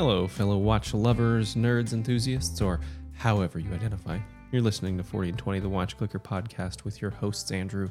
[0.00, 2.80] Hello, fellow watch lovers, nerds, enthusiasts, or
[3.12, 4.18] however you identify.
[4.50, 7.90] You're listening to 40 and 20, the Watch Clicker podcast with your hosts, Andrew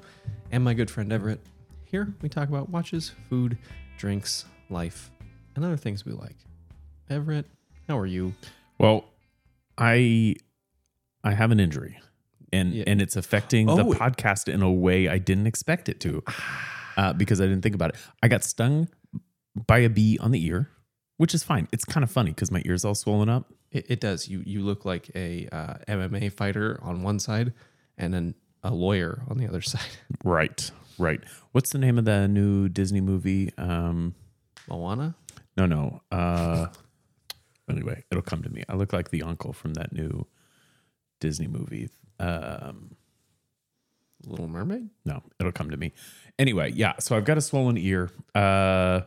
[0.52, 1.40] and my good friend Everett.
[1.86, 3.60] Here we talk about watches, food,
[4.00, 5.12] drinks, life,
[5.56, 6.36] and other things we like.
[7.12, 7.46] Everett,
[7.88, 8.34] how are you?
[8.80, 9.06] Well,
[9.78, 10.36] I
[11.24, 12.00] I have an injury,
[12.52, 12.86] and Yeah.
[12.88, 13.94] and it's affecting the Oh.
[13.94, 16.24] podcast in a way I didn't expect it to,
[16.98, 17.98] uh, because I didn't think about it.
[18.24, 18.88] I got stung
[19.68, 20.70] by a bee on the ear,
[21.20, 21.68] which is fine.
[21.74, 23.52] It's kind of funny because my ear's all swollen up.
[23.74, 24.30] It, it does.
[24.30, 27.52] You you look like a uh, MMA fighter on one side,
[27.98, 29.82] and then a lawyer on the other side.
[30.24, 31.20] Right, right.
[31.52, 33.52] What's the name of the new Disney movie?
[33.58, 34.16] Um,
[34.70, 35.16] Moana.
[35.58, 36.02] no, no.
[36.10, 36.68] Uh,
[37.70, 38.64] anyway, it'll come to me.
[38.70, 40.26] I look like the uncle from that new
[41.20, 41.90] Disney movie.
[42.18, 42.96] Um,
[44.26, 44.90] Little Mermaid.
[45.04, 45.92] No, it'll come to me.
[46.38, 46.94] Anyway, yeah.
[47.00, 49.02] So I've got a swollen ear, uh,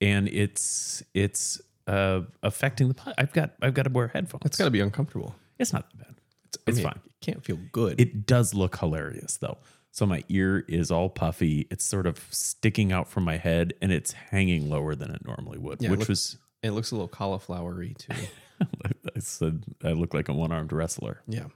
[0.00, 2.94] and it's it's uh, affecting the.
[2.94, 4.42] pod- I've got I've got to wear headphones.
[4.42, 5.34] That's got to be uncomfortable.
[5.58, 6.14] It's not that bad.
[6.46, 7.00] It's, I it's mean, fine.
[7.04, 8.00] It can't feel good.
[8.00, 9.58] It does look hilarious though.
[9.92, 11.66] So my ear is all puffy.
[11.70, 15.58] It's sort of sticking out from my head, and it's hanging lower than it normally
[15.58, 16.36] would, Yeah, it which looks- was.
[16.62, 18.14] it looks a little cauliflowery too.
[19.16, 21.22] I said I look like a one armed wrestler.
[21.26, 21.46] yeah.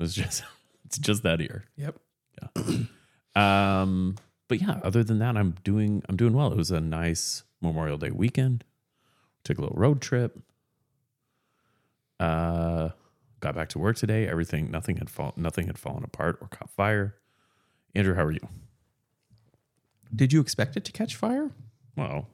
[0.00, 0.42] It's just
[0.84, 1.64] it's just that ear.
[1.76, 1.96] Yep.
[2.42, 2.74] Yeah.
[3.36, 4.16] Um,
[4.48, 6.50] but yeah, other than that, I'm doing I'm doing well.
[6.52, 8.64] It was a nice Memorial Day weekend.
[9.42, 10.38] Took a little road trip.
[12.20, 12.90] Uh,
[13.40, 14.26] got back to work today.
[14.28, 17.16] Everything, nothing had fall, nothing had fallen apart or caught fire.
[17.94, 18.46] Andrew, how are you?
[20.14, 21.50] Did you expect it to catch fire?
[21.96, 22.28] Well,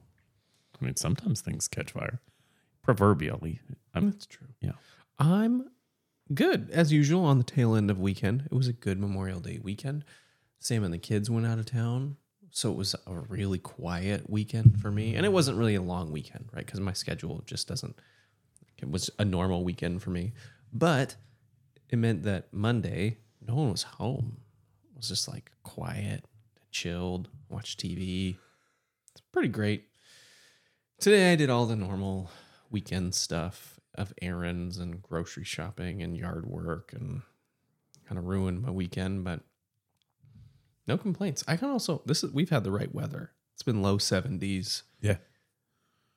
[0.80, 2.20] I mean, sometimes things catch fire.
[2.82, 3.60] Proverbially,
[3.94, 4.48] I'm, That's true.
[4.60, 4.72] yeah.
[5.18, 5.68] I'm
[6.32, 8.48] good as usual on the tail end of weekend.
[8.50, 10.04] It was a good Memorial Day weekend.
[10.58, 12.16] Sam and the kids went out of town,
[12.50, 15.14] so it was a really quiet weekend for me.
[15.14, 16.64] And it wasn't really a long weekend, right?
[16.64, 17.98] Because my schedule just doesn't.
[18.78, 20.32] It was a normal weekend for me,
[20.72, 21.16] but
[21.88, 24.38] it meant that Monday no one was home.
[24.90, 26.24] It was just like quiet,
[26.70, 28.36] chilled, watched TV.
[29.12, 29.86] It's pretty great.
[30.98, 32.30] Today I did all the normal
[32.70, 37.22] weekend stuff of errands and grocery shopping and yard work and
[38.06, 39.40] kind of ruined my weekend, but
[40.90, 41.44] no complaints.
[41.48, 43.30] I can also this is we've had the right weather.
[43.54, 45.16] It's been low 70s, Yeah.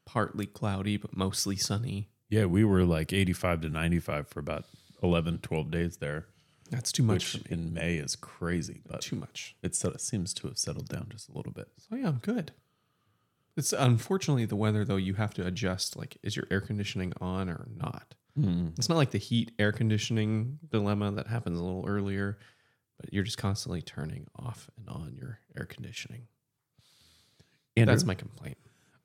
[0.05, 2.09] partly cloudy but mostly sunny.
[2.29, 4.65] Yeah, we were like 85 to 95 for about
[5.03, 6.25] 11, 12 days there,
[6.71, 9.55] That's too much which in May is crazy, but Too much.
[9.61, 11.67] it seems to have settled down just a little bit.
[11.77, 12.51] So yeah, I'm good.
[13.55, 17.49] It's unfortunately the weather though you have to adjust like is your air conditioning on
[17.49, 18.15] or not?
[18.39, 18.69] Mm-hmm.
[18.77, 22.39] It's not like the heat air conditioning dilemma that happens a little earlier,
[22.99, 26.27] but you're just constantly turning off and on your air conditioning.
[27.75, 28.57] Andrew, That's my complaint.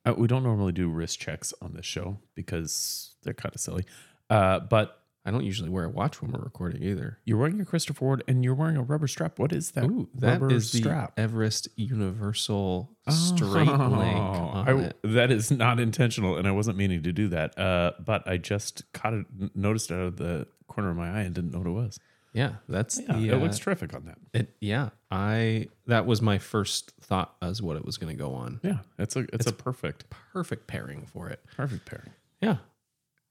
[0.06, 3.84] uh, we don't normally do wrist checks on this show because they're kind of silly.
[4.28, 4.94] Uh, but
[5.24, 7.18] I don't usually wear a watch when we're recording either.
[7.24, 9.38] you're wearing a Christopher Ward and you're wearing a rubber strap.
[9.38, 9.84] What is that?
[9.84, 11.18] Ooh, that rubber is the strap.
[11.18, 13.72] Everest Universal Straight Link Oh,
[14.52, 17.58] on I- that is not intentional, and I wasn't meaning to do that.
[17.58, 21.22] Uh, but I just caught it, noticed it out of the corner of my eye,
[21.22, 21.98] and didn't know what it was.
[22.38, 23.28] Yeah, that's Yeah, the.
[23.30, 24.18] it uh, looks terrific on that.
[24.32, 28.32] it, yeah, I that was my first thought as what it was going to go
[28.34, 28.60] on.
[28.62, 31.40] Yeah, it's a it's, a perfect Perfect pairing for it.
[31.56, 32.10] perfect pairing.
[32.40, 32.58] Yeah,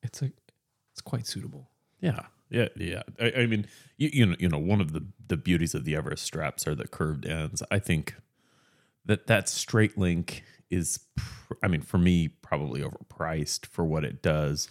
[0.03, 0.31] it's a
[0.91, 1.69] it's quite suitable.
[2.01, 3.03] Yeah, yeah, yeah.
[3.19, 3.66] I, I mean,
[3.97, 6.75] you, you know, you know, one of the the beauties of the Everest straps are
[6.75, 7.63] the curved ends.
[7.72, 8.16] I think
[9.06, 14.22] that that straight link is, pr- I mean, for me, probably overpriced for what it
[14.22, 14.67] does.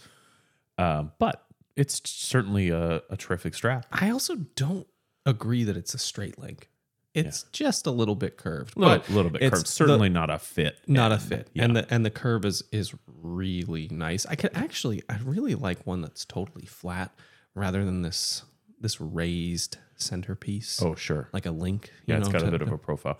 [0.77, 1.43] Um, but
[1.77, 3.85] it's certainly a, a terrific strap.
[3.91, 4.87] I also don't
[5.25, 6.69] agree that it's a straight link.
[7.13, 9.65] It's just a little bit curved, A little, little bit curved.
[9.65, 10.77] the- Certainly not a fit.
[10.85, 11.47] not a fit.
[11.53, 11.63] Yeah.
[11.63, 14.25] And the and the curve is is really nice.
[14.27, 17.11] I could actually I really like one that's totally flat
[17.55, 18.43] rather than this
[18.79, 20.79] this raised centerpiece.
[20.83, 21.29] oh, sure.
[21.33, 21.91] Like a link.
[22.05, 23.17] you Yeah, it's got a bit of a profile.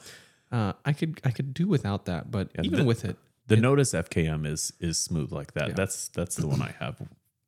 [0.51, 3.17] uh, I could I could do without that, but even the- with it,
[3.47, 5.69] The Notice FKM is is smooth like that.
[5.69, 5.73] Yeah.
[5.73, 7.01] That's that's the one I have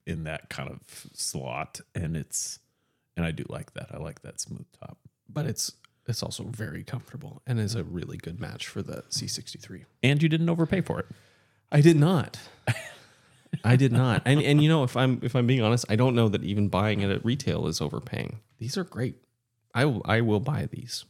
[0.09, 0.79] in that kind of
[1.13, 2.59] slot, and it's
[3.15, 3.89] and I do like that.
[3.93, 4.97] I like that smooth top.
[5.29, 5.73] but it's
[6.07, 9.85] it's also very comfortable and is a really good match for the C63.
[10.01, 11.05] And you didn't overpay for it.
[11.71, 12.39] I did not.
[13.63, 14.23] I did not.
[14.25, 16.67] And and you know if I'm if I'm being honest, I don't know that even
[16.67, 18.39] buying it at retail is overpaying.
[18.57, 19.17] These are great.
[19.75, 21.05] I will I will buy these.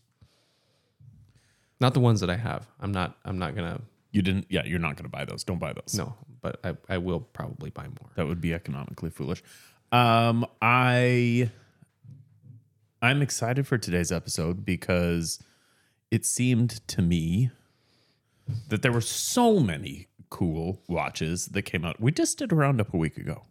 [1.79, 2.67] Not the ones that I have.
[2.81, 3.81] I'm not I'm not going to
[4.11, 4.47] You didn't.
[4.49, 5.45] Yeah, you're not going to buy those.
[5.45, 5.95] Don't buy those.
[5.95, 8.09] no, but I I will probably buy more.
[8.15, 9.43] that would be economically foolish.
[9.91, 11.49] Um, I
[13.01, 15.39] I'm excited for today's episode because
[16.11, 17.49] it seemed to me
[18.67, 21.99] that there were so many cool watches that came out.
[21.99, 23.43] We just did a roundup a week ago.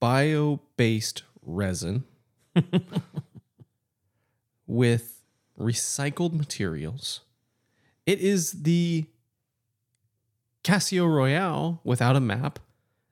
[0.00, 2.04] Bio based resin
[4.66, 5.22] with
[5.58, 7.20] recycled materials.
[8.04, 9.06] It is the
[10.64, 12.58] Casio Royale without a map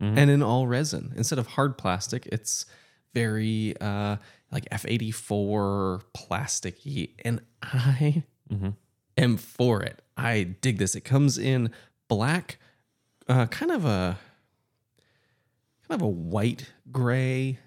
[0.01, 0.19] Mhm.
[0.19, 1.13] and in all resin.
[1.17, 2.67] Instead of hard plastic, it's
[3.15, 4.17] very uh,
[4.51, 7.11] like F84 plasticky.
[7.25, 8.75] And I Mhm.
[9.17, 10.03] am for it.
[10.17, 10.95] I dig this.
[10.95, 11.71] It comes in
[12.09, 12.59] black,
[13.29, 14.19] uh, kind of a
[15.89, 17.59] kind of a white gray,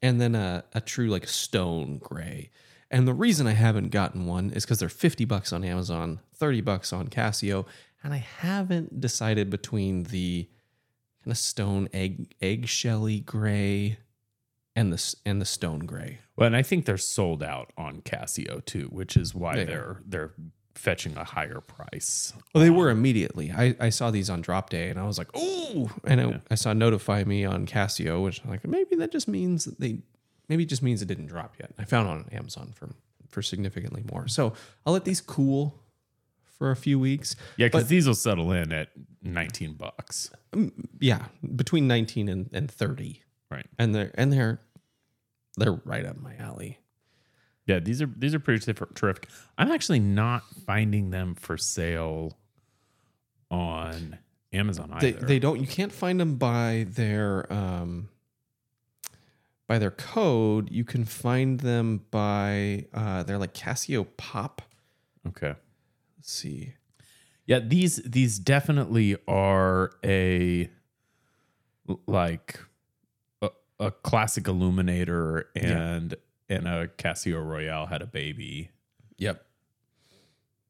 [0.00, 2.50] and then a, a true like stone gray.
[2.90, 6.60] And the reason I haven't gotten one is because they're 50 bucks on Amazon, 30
[6.60, 7.64] bucks on Casio,
[8.02, 10.48] and I haven't decided between the
[11.24, 13.98] kind of stone egg eggshelly gray
[14.74, 16.20] and the and the stone gray.
[16.36, 20.02] Well, and I think they're sold out on Casio too, which is why They they're
[20.04, 20.32] they're
[20.74, 22.32] fetching a higher price.
[22.54, 23.52] Well, they were immediately.
[23.52, 26.54] I, I saw these on drop day and I was like, oh, and I, I
[26.54, 29.98] saw notify me on Casio, which I'm like maybe that just means that they
[30.48, 31.72] maybe it just means it didn't drop yet.
[31.78, 32.90] I found on Amazon for
[33.28, 34.28] for significantly more.
[34.28, 34.52] So
[34.86, 35.80] I'll let these cool
[36.58, 37.34] for a few weeks.
[37.56, 38.90] Yeah, because But- these will settle in at
[39.22, 40.30] 19 bucks.
[40.52, 41.26] Mm, yeah,
[41.56, 43.22] between 19 and, and 30.
[43.50, 43.66] Right.
[43.78, 44.60] And they're and they're
[45.56, 46.78] they're right up my alley.
[47.66, 49.28] Yeah, these are these are pretty terrific.
[49.56, 52.36] I'm actually not finding them for sale
[53.50, 54.18] on
[54.52, 55.26] Amazon They either.
[55.26, 58.08] they don't you can't find them by their um
[59.68, 60.70] by their code.
[60.70, 64.62] You can find them by uh they're like Casio Pop.
[65.28, 65.54] okay.
[66.18, 66.74] Let's see.
[67.46, 70.68] Yeah, these these definitely are a
[72.06, 72.58] like
[73.40, 73.50] a,
[73.80, 76.14] a classic illuminator and
[76.52, 78.70] and a Casio Royale had a baby.
[79.18, 79.44] Yep.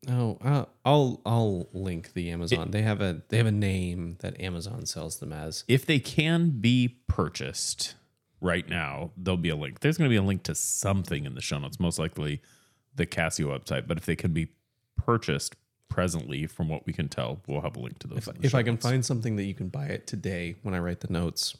[0.08, 2.73] Oh, uh, I'll I'll link the Amazon.
[2.73, 5.64] they have a they have a name that Amazon sells them as.
[5.69, 7.95] If they can be purchased
[8.40, 9.80] right now, there'll be a link.
[9.80, 12.42] There's going to be a link to something in the show notes, most likely
[12.95, 13.87] the Casio website.
[13.87, 14.49] But if they can be
[14.97, 15.54] purchased
[15.88, 18.18] presently, from what we can tell, we'll have a link to those.
[18.18, 18.87] If, in the if show I can notes.
[18.87, 21.57] find something that you can buy it today when I write the notes,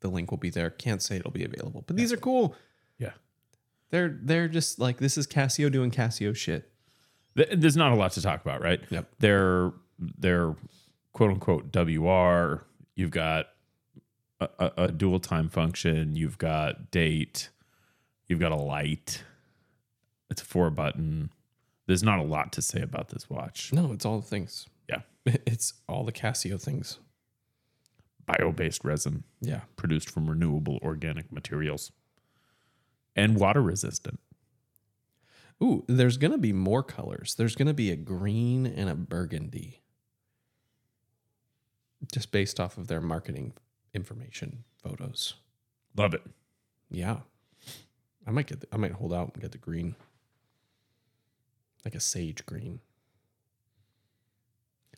[0.00, 0.70] the link will be there.
[0.70, 2.54] Can't say it'll be available, but these are cool.
[3.92, 6.68] They're they're just like this is Casio doing Casio shit.
[7.36, 8.80] Th- There's not a lot to talk about, right?
[8.90, 9.08] Yep.
[9.20, 10.56] They're they're
[11.12, 12.64] quote unquote WR.
[12.96, 13.46] You've got
[14.40, 16.16] a, a, a dual time function.
[16.16, 17.50] You've got date.
[18.26, 19.22] You've got a light.
[20.30, 21.30] It's a four button.
[21.86, 23.72] There's not a lot to say about this watch.
[23.72, 24.66] No, it's all the things.
[24.88, 25.02] Yeah.
[25.46, 26.98] It's all the Casio things.
[28.26, 29.60] Bio based resin Yeah.
[29.76, 31.92] produced from renewable organic materials
[33.14, 34.20] and water resistant.
[35.62, 37.34] Ooh, there's gonna be more colors.
[37.36, 39.82] There's gonna be a green and a burgundy.
[42.12, 43.52] Just based off of their marketing
[43.94, 45.34] information photos.
[45.96, 46.22] Love it.
[46.90, 47.18] Yeah.
[48.26, 49.94] I might get the, I might hold out and get the green.
[51.84, 52.80] Like a sage green.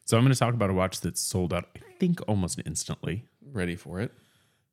[0.05, 3.25] So I'm going to talk about a watch that's sold out, I think, almost instantly.
[3.53, 4.13] Ready for it.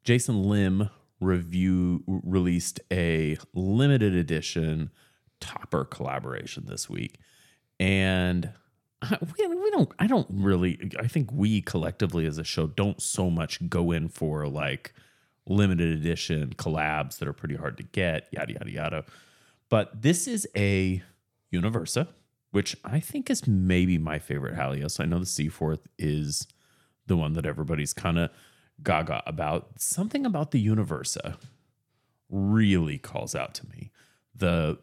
[0.04, 0.90] Jason Lim
[1.22, 4.92] review released a limited edition
[5.40, 7.20] topper collaboration this week,
[7.80, 8.52] and
[9.38, 9.92] we, we don't.
[10.00, 10.92] I don't really.
[11.00, 14.94] I think we collectively as a show don't so much go in for like
[15.48, 18.28] limited edition collabs that are pretty hard to get.
[18.32, 19.06] Yada yada yada.
[19.70, 21.02] But this is a
[21.54, 22.08] Universa,
[22.52, 25.00] which I think is maybe my favorite Halios.
[25.00, 26.48] I know the Seaforth is
[27.08, 28.30] the one that everybody's kind of
[28.84, 29.70] gaga about.
[29.78, 31.38] Something about the Universa
[32.30, 33.92] really calls out to me.
[34.36, 34.80] The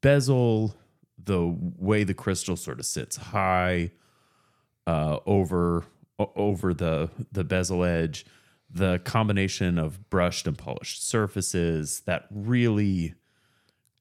[0.00, 0.74] bezel,
[1.22, 3.90] the way the crystal sort of sits high
[4.86, 5.84] uh, over
[6.18, 8.24] over the the bezel edge,
[8.70, 13.14] the combination of brushed and polished surfaces, that really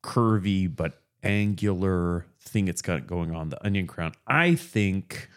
[0.03, 4.13] curvy but angular thing it's got going on, the onion crown.
[4.25, 5.29] I think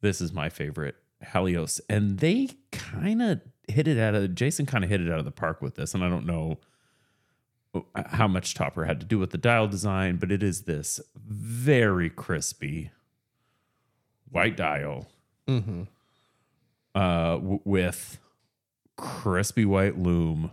[0.00, 4.84] this is my favorite Halios, and they kind of hit it out of Jason kind
[4.84, 6.58] of hit it out of the park with this, and I don't know
[7.94, 12.08] how much Topper had to do with the dial design, but it is this very
[12.10, 12.90] crispy
[14.30, 15.08] white dial
[15.48, 15.82] Mm-hmm.
[16.94, 18.18] uh, w- with
[18.96, 20.50] crispy white loom,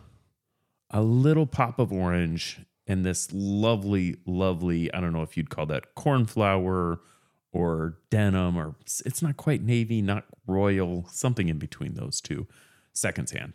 [0.92, 5.66] a little pop of orange, and this lovely, lovely, I don't know if you'd call
[5.68, 7.00] that cornflower
[7.54, 12.48] or denim, or it's not quite navy, not royal, something in between those two.
[12.92, 13.54] Seconds hand.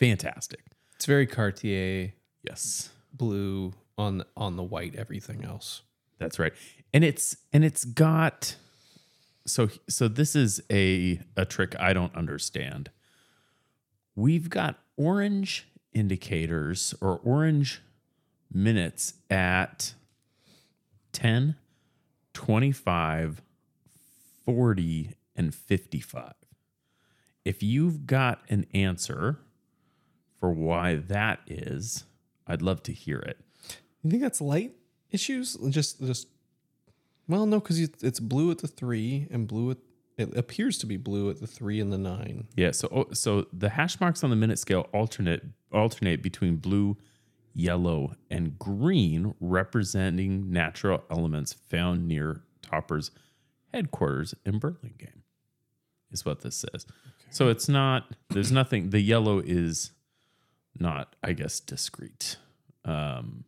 [0.00, 0.60] Fantastic.
[0.96, 2.90] It's very Cartier Yes.
[3.12, 5.82] blue on on the white everything else.
[6.18, 6.52] That's right.
[6.92, 8.56] And it's and it's got
[9.46, 12.90] so so this is a a trick I don't understand.
[14.14, 17.80] We've got orange indicators or orange
[18.52, 19.94] minutes at
[21.12, 21.56] 10,
[22.36, 23.40] 25,
[24.44, 26.34] 40 and 55.
[27.46, 29.38] If you've got an answer
[30.38, 32.04] for why that is,
[32.46, 33.38] I'd love to hear it.
[34.02, 34.74] You think that's light
[35.10, 35.56] issues?
[35.70, 36.28] Just just
[37.26, 39.78] well, no, because it's blue at the three and blue at
[40.18, 42.48] it appears to be blue at the three and the nine.
[42.54, 46.98] Yeah, so oh, so the hash marks on the minute scale alternate alternate between blue,
[47.56, 53.10] yellow, and green, representing natural elements found near Topper's
[53.72, 55.22] headquarters in Burlingame.
[56.12, 56.86] Is what this says.
[57.30, 58.14] So it's not.
[58.30, 58.90] There's nothing.
[58.90, 59.90] The yellow is
[60.78, 62.36] not, I guess, discrete.
[62.84, 63.44] Um,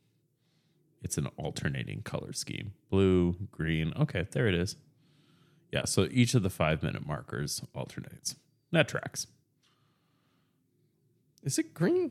[1.03, 3.93] it's an alternating color scheme: blue, green.
[3.97, 4.77] Okay, there it is.
[5.71, 8.35] Yeah, so each of the five minute markers alternates.
[8.73, 9.27] That tracks.
[11.45, 12.11] Is it green?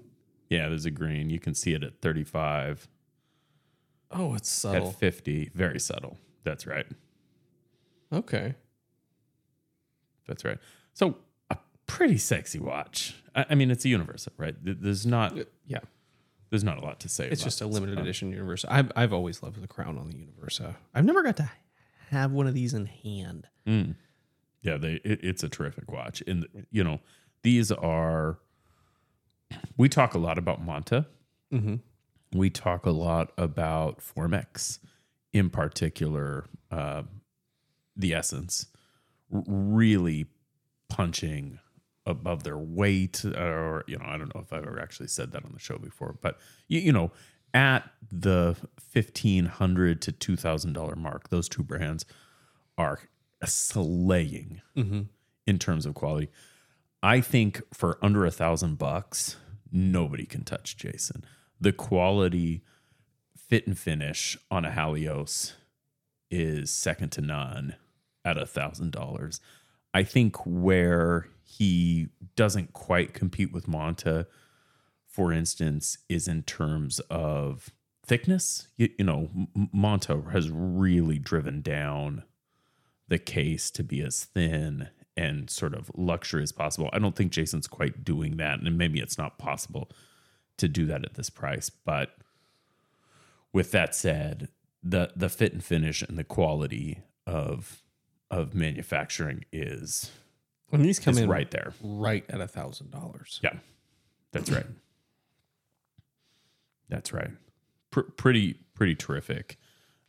[0.49, 1.29] Yeah, there's a green.
[1.29, 2.87] You can see it at 35,
[4.11, 4.89] Oh, it's subtle.
[4.89, 5.51] at 50.
[5.53, 6.17] Very subtle.
[6.43, 6.85] That's right.
[8.13, 8.55] Okay.
[10.27, 10.57] That's right.
[10.93, 11.17] So
[11.49, 13.15] a pretty sexy watch.
[13.35, 14.55] I, I mean, it's a Universal, right?
[14.61, 15.79] There's not Yeah.
[16.49, 17.27] there's not a lot to say.
[17.29, 18.65] It's just a limited edition Universa.
[18.69, 20.75] I've I've always loved the crown on the Universa.
[20.93, 21.49] I've never got to
[22.09, 23.47] have one of these in hand.
[23.67, 23.95] Mm.
[24.61, 26.23] Yeah, they it, it's a terrific watch.
[26.27, 26.99] And you know,
[27.43, 28.39] these are
[29.77, 31.05] we talk a lot about Monta.
[31.53, 31.75] Mm-hmm.
[32.37, 34.79] we talk a lot about Formex,
[35.31, 37.03] in particular, uh,
[37.95, 38.67] the Essence,
[39.33, 40.25] r- really
[40.89, 41.59] punching
[42.05, 43.23] above their weight.
[43.23, 45.77] Or, you know, I don't know if I've ever actually said that on the show
[45.77, 46.37] before, but,
[46.67, 47.11] you, you know,
[47.53, 48.57] at the
[48.93, 52.05] 1,500 to $2,000 mark, those two brands
[52.77, 52.99] are
[53.45, 55.01] slaying Mm-hmm.
[55.45, 56.29] in terms of quality.
[57.07, 59.37] I think for under a thousand bucks,
[59.71, 61.23] nobody can touch Jason.
[61.57, 62.65] The quality,
[63.33, 65.53] fit and finish on a Halios
[66.29, 67.77] is second to none
[68.25, 69.39] at a thousand dollars.
[69.93, 74.25] I think where he doesn't quite compete with Monta,
[75.07, 77.69] for instance, is in terms of
[78.05, 78.67] thickness.
[78.75, 79.29] You, you know,
[79.73, 82.23] Monta has really driven down
[83.07, 86.89] the case to be as thin and sort of luxury as possible.
[86.93, 89.89] I don't think Jason's quite doing that, and maybe it's not possible
[90.57, 91.69] to do that at this price.
[91.69, 92.15] But
[93.51, 94.49] with that said,
[94.83, 97.81] the the fit and finish and the quality of
[98.29, 100.11] of manufacturing is
[100.71, 101.73] And these come in right there.
[101.81, 103.39] right at a thousand dollars.
[103.43, 103.55] Yeah,
[104.31, 104.65] that's right.
[106.89, 107.31] That's right.
[107.91, 109.57] Pr- pretty pretty terrific.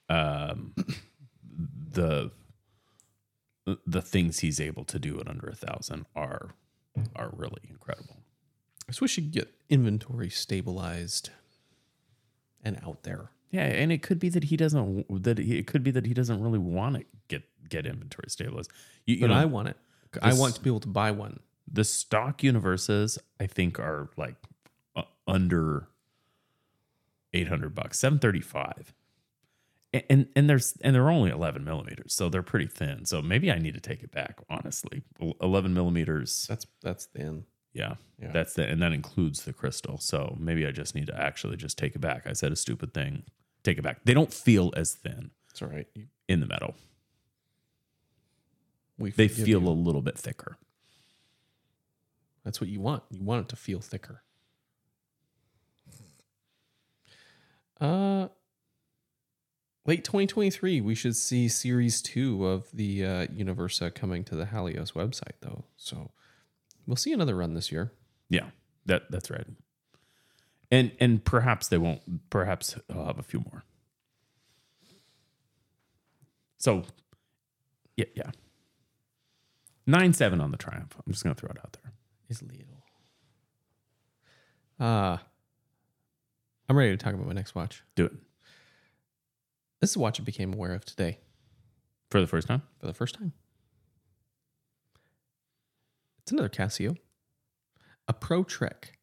[0.09, 0.75] Um,
[1.91, 2.31] the
[3.87, 6.50] the things he's able to do at under a thousand are
[7.14, 8.16] are really incredible.
[8.88, 11.30] I just wish you could get inventory stabilized
[12.64, 13.30] and out there.
[13.50, 16.14] Yeah, and it could be that he doesn't that he, it could be that he
[16.14, 18.70] doesn't really want to get get inventory stabilized.
[19.06, 19.76] You, you But know, I want it.
[20.22, 21.40] I want to be able to buy one.
[21.70, 24.37] the stock Universas I think are like
[24.96, 25.88] uh, under
[27.34, 28.98] 800 bucks 735 A-
[29.92, 33.59] and and there's and they're only 11 millimeters so they're pretty thin so maybe I
[33.59, 35.02] need to take it back honestly
[35.40, 37.45] 11 millimeters That's that's thin.
[37.73, 38.33] yeah, Yeah.
[38.33, 41.78] that's the and that includes the crystal so maybe I just need to actually just
[41.78, 43.23] take it back I said a stupid thing
[43.62, 45.87] take it back they don't feel as thin It's all right.
[46.28, 46.75] In the metal
[48.99, 49.68] We They feel you.
[49.68, 50.59] a little bit thicker.
[52.45, 53.02] That's what you want.
[53.11, 54.23] You want it to feel thicker.
[57.80, 58.28] Uh,
[59.88, 64.92] late 2023, we should see series two of the uh, Universa coming to the Halios
[64.92, 65.64] website, though.
[65.78, 66.11] So
[66.87, 67.90] we'll see another run this year.
[68.28, 68.50] Yeah,
[68.85, 69.47] that that's right.
[70.71, 72.28] And and perhaps they won't.
[72.28, 73.64] Perhaps I'll have a few more.
[76.59, 76.83] So,
[77.97, 78.30] yeah, yeah.
[79.87, 80.95] Nine seven on the Triumph.
[80.99, 81.92] I'm just gonna throw it out there.
[82.28, 82.57] Is little.
[84.78, 85.16] Uh,
[86.68, 87.83] I'm ready to talk about my next watch.
[87.95, 88.12] Do it
[89.80, 91.18] This is a watch I became aware of today
[92.11, 92.62] for the first time.
[92.80, 93.32] for the first time.
[96.23, 96.97] It's another Casio,
[98.06, 98.99] a Pro Trek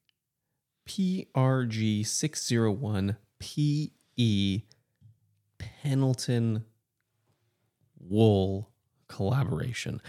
[0.88, 4.62] PRG 601 PE
[5.58, 6.65] Pendleton
[7.98, 8.72] wool
[9.08, 10.01] collaboration.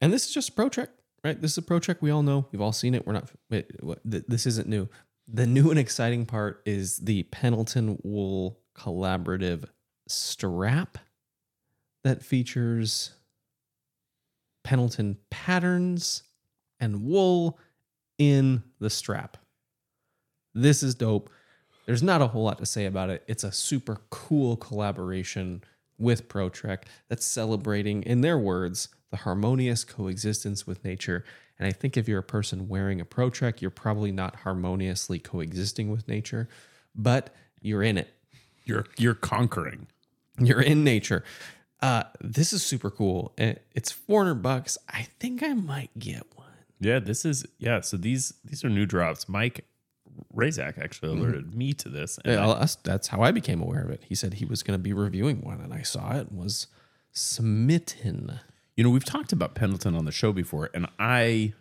[0.00, 0.90] And this is just a Pro Trek,
[1.22, 1.40] right?
[1.40, 2.46] This is a Pro Trek we all know.
[2.50, 3.06] We've all seen it.
[3.06, 3.66] We're not, th-
[4.26, 4.88] this isn't new.
[5.28, 9.64] The new and exciting part is the Pendleton wool collaborative
[10.06, 10.98] strap
[12.04, 13.12] that features
[14.62, 16.22] Pendleton patterns
[16.78, 17.58] and wool
[18.18, 19.36] in the strap.
[20.54, 21.30] This is dope.
[21.86, 23.22] There's not a whole lot to say about it.
[23.26, 25.62] It's a super cool collaboration
[25.98, 31.24] with ProTrek that's celebrating, in their words, the harmonious coexistence with nature.
[31.58, 35.90] And I think if you're a person wearing a ProTrek, you're probably not harmoniously coexisting
[35.90, 36.48] with nature,
[36.94, 38.15] but you're in it.
[38.66, 39.86] You're you're conquering.
[40.38, 41.24] You're in nature.
[41.80, 43.32] Uh, this is super cool.
[43.38, 44.76] It's 400 bucks.
[44.88, 46.46] I think I might get one.
[46.80, 47.80] Yeah, this is yeah.
[47.80, 49.28] So these these are new drops.
[49.28, 49.64] Mike
[50.34, 52.18] Razak actually alerted me to this.
[52.24, 54.02] And Yeah, I- that's- that's how I became aware of it.
[54.08, 56.66] He said he was going to be reviewing one, and I saw it and was
[57.12, 58.40] smitten.
[58.76, 61.54] You know, we've talked about Pendleton on the show before, and I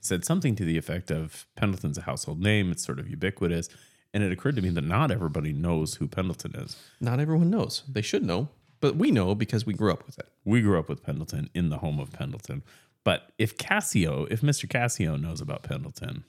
[0.00, 2.70] said something to the effect of Pendleton's a household name.
[2.70, 3.68] It's sort of ubiquitous.
[4.14, 6.76] And it occurred to me that not everybody knows who Pendleton is.
[7.00, 7.82] Not everyone knows.
[7.88, 8.48] They should know,
[8.80, 10.28] but we know because we grew up with it.
[10.44, 12.62] We grew up with Pendleton in the home of Pendleton.
[13.04, 14.66] But if Casio, if Mr.
[14.66, 16.24] Casio knows about Pendleton,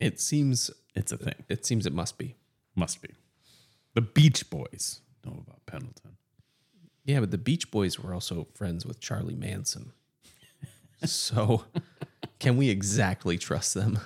[0.00, 1.44] It seems it's a thing.
[1.48, 2.36] it seems it must be.
[2.76, 3.10] Must be.
[3.94, 6.16] The Beach Boys know about Pendleton.
[7.04, 9.92] Yeah, but the Beach Boys were also friends with Charlie Manson.
[11.04, 11.64] so,
[12.38, 13.98] can we exactly trust them?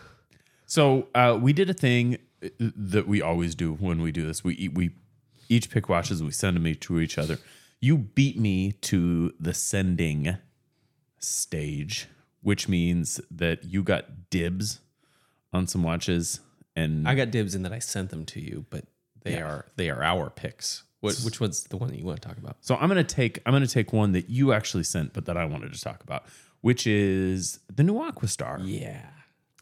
[0.66, 2.18] So uh, we did a thing
[2.59, 4.44] that we always do when we do this.
[4.44, 4.90] We we
[5.48, 6.22] each pick watches.
[6.22, 7.38] We send them to each other.
[7.81, 10.37] You beat me to the sending
[11.18, 12.09] stage,
[12.42, 14.81] which means that you got dibs
[15.53, 16.40] on some watches,
[16.77, 18.85] and I got dibs in that I sent them to you, but
[19.22, 20.85] they are they are our picks.
[21.01, 22.57] What, which one's the one that you want to talk about?
[22.61, 25.44] so I'm gonna take I'm gonna take one that you actually sent, but that I
[25.44, 26.24] wanted to talk about,
[26.61, 28.61] which is the new Aquastar.
[28.64, 29.03] Yeah.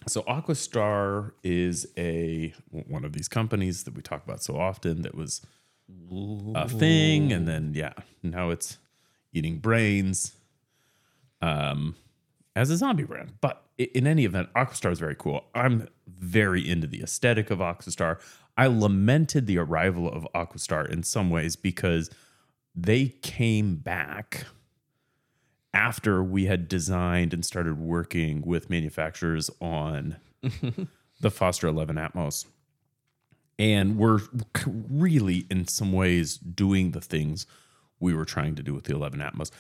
[0.09, 5.14] So Aquastar is a one of these companies that we talk about so often that
[5.14, 5.42] was
[6.55, 7.92] a thing, and then yeah,
[8.23, 8.79] now it's
[9.33, 10.37] eating brains,
[11.42, 11.97] um,
[12.55, 13.35] as a zombie brand.
[13.40, 15.45] But in any event, Aquastar is very cool.
[15.55, 18.21] I'm very into the aesthetic of Aquastar.
[18.57, 22.11] I lamented the arrival of Aquastar in some ways because
[22.75, 24.47] they came back
[25.77, 30.17] after we had designed and started working with manufacturers on
[31.21, 32.47] the Foster 11 Atmos.
[33.59, 34.21] And we're
[34.67, 37.47] really, in some ways, doing the things
[38.01, 39.51] we were trying to do with the 11 Atmos.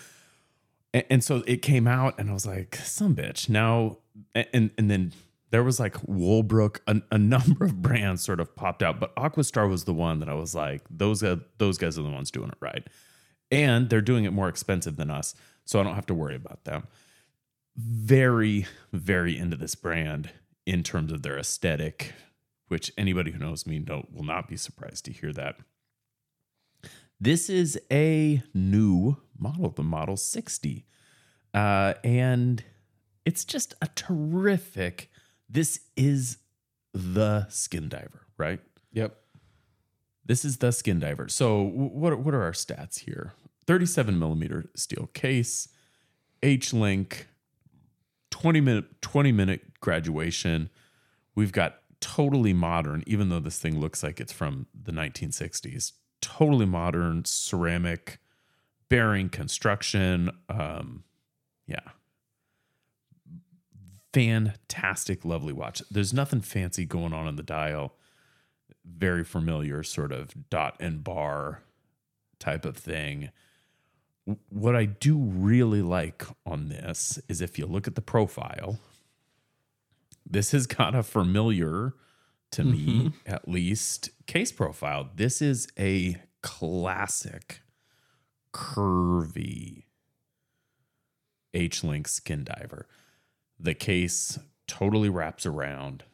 [0.94, 3.50] And, and so it came out, and I was like, some bitch.
[3.50, 3.98] Now,
[4.34, 5.12] and, and then
[5.50, 9.68] there was like Woolbrook, a, a number of brands sort of popped out, but Aquastar
[9.68, 12.48] was the one that I was like, those, guys- those guys are the ones doing
[12.48, 12.86] it right
[13.50, 15.34] and they're doing it more expensive than us
[15.66, 16.86] so i don't have to worry about them
[17.76, 20.30] very very into this brand
[20.64, 22.14] in terms of their aesthetic
[22.68, 25.56] which anybody who knows me know, will not be surprised to hear that
[27.20, 30.86] this is a new model the model 60
[31.52, 32.64] uh, and
[33.26, 35.10] it's just a terrific
[35.50, 36.38] this is
[36.94, 38.60] the skin diver right
[38.96, 39.14] Yep.
[40.24, 41.28] this is the skin diver.
[41.28, 43.34] So what what are our stats here?
[43.66, 45.68] 37 millimeter steel case,
[46.42, 47.28] H link,
[48.30, 50.70] 20 minute 20 minute graduation.
[51.34, 55.92] We've got totally modern, even though this thing looks like it's from the 1960s.
[56.20, 58.18] Totally modern ceramic
[58.88, 60.30] bearing construction.
[60.48, 61.04] Um,
[61.66, 61.80] yeah.
[64.12, 65.82] Fantastic, lovely watch.
[65.90, 67.96] There's nothing fancy going on in the dial
[68.86, 71.62] very familiar sort of dot and bar
[72.38, 73.30] type of thing.
[74.48, 78.78] What I do really like on this is if you look at the profile,
[80.28, 81.94] this has got a familiar
[82.52, 83.08] to me, mm-hmm.
[83.26, 85.10] at least, case profile.
[85.14, 87.60] This is a classic
[88.52, 89.84] curvy
[91.54, 92.86] H Link skin diver.
[93.58, 96.04] The case totally wraps around,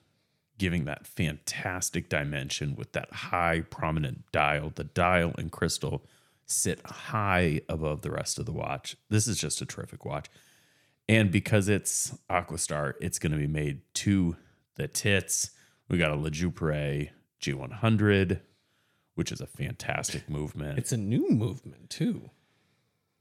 [0.58, 4.72] giving that fantastic dimension with that high prominent dial.
[4.74, 6.02] The dial and crystal
[6.52, 8.96] sit high above the rest of the watch.
[9.08, 10.28] This is just a terrific watch.
[11.08, 14.36] And because it's Aquastar, it's going to be made to
[14.76, 15.50] the tits.
[15.88, 17.10] We got a La Joux-Perret
[17.40, 18.40] G100,
[19.16, 20.78] which is a fantastic movement.
[20.78, 22.30] It's a new movement too,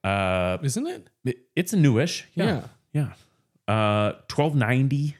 [0.03, 1.09] uh, isn't it?
[1.25, 2.25] it- it's a newish.
[2.35, 2.67] Yeah.
[2.93, 3.13] Yeah.
[3.67, 5.15] Uh, 1290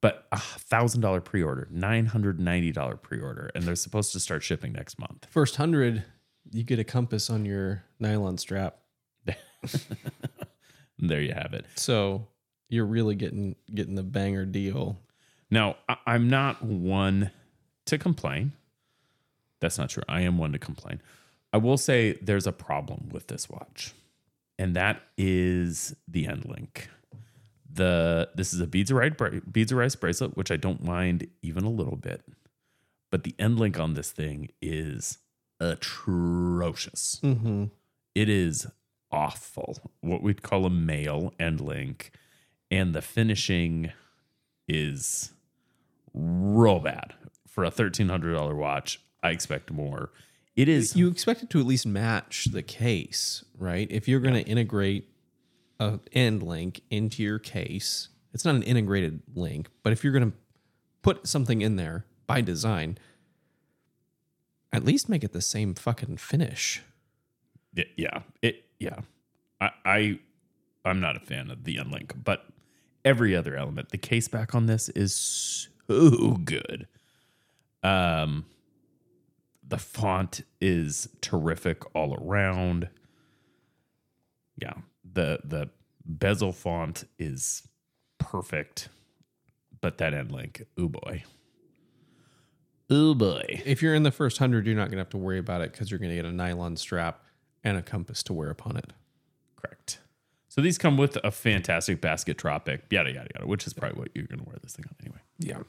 [0.00, 4.44] but a thousand dollar pre-order, nine hundred ninety dollar pre-order, and they're supposed to start
[4.44, 5.26] shipping next month.
[5.28, 6.04] First hundred,
[6.50, 8.78] you get a compass on your nylon strap,
[10.98, 11.66] there you have it.
[11.76, 12.26] so
[12.68, 14.98] you're really getting getting the banger deal.
[15.50, 17.30] Now, I'm not one
[17.86, 18.52] to complain.
[19.60, 20.02] That's not true.
[20.08, 21.00] I am one to complain.
[21.52, 23.94] I will say there's a problem with this watch,
[24.58, 26.90] and that is the end link.
[27.72, 29.12] The this is a beads of rice
[29.50, 32.22] beads of rice bracelet, which I don't mind even a little bit,
[33.10, 35.18] but the end link on this thing is
[35.60, 37.20] atrocious.
[37.22, 37.64] Mm-hmm.
[38.14, 38.66] It is
[39.10, 39.78] awful.
[40.00, 42.12] What we'd call a male end link,
[42.70, 43.92] and the finishing
[44.66, 45.32] is
[46.12, 47.14] real bad
[47.46, 49.00] for a thirteen hundred dollar watch.
[49.22, 50.10] I expect more.
[50.56, 53.86] It is You expect it to at least match the case, right?
[53.90, 55.08] If you're going to integrate
[55.78, 60.32] a end link into your case, it's not an integrated link, but if you're going
[60.32, 60.36] to
[61.02, 62.98] put something in there by design,
[64.72, 66.82] at least make it the same fucking finish.
[67.96, 69.00] Yeah it yeah.
[69.60, 70.18] I, I
[70.84, 72.46] i'm not a fan of the unlink but
[73.04, 73.90] every other element.
[73.90, 76.86] The case back on this is so good.
[77.82, 78.46] Um
[79.66, 82.88] the font is terrific all around.
[84.60, 85.70] Yeah the the
[86.04, 87.68] bezel font is
[88.18, 88.88] perfect
[89.80, 91.22] but that end link oh boy
[92.90, 95.38] oh boy If you're in the first hundred, you're not going to have to worry
[95.38, 97.22] about it because you're going to get a nylon strap
[97.64, 98.92] and a compass to wear upon it.
[99.56, 99.98] Correct.
[100.48, 104.08] So these come with a fantastic basket tropic, yada yada yada, which is probably what
[104.14, 105.20] you're going to wear this thing on anyway.
[105.38, 105.62] Yeah.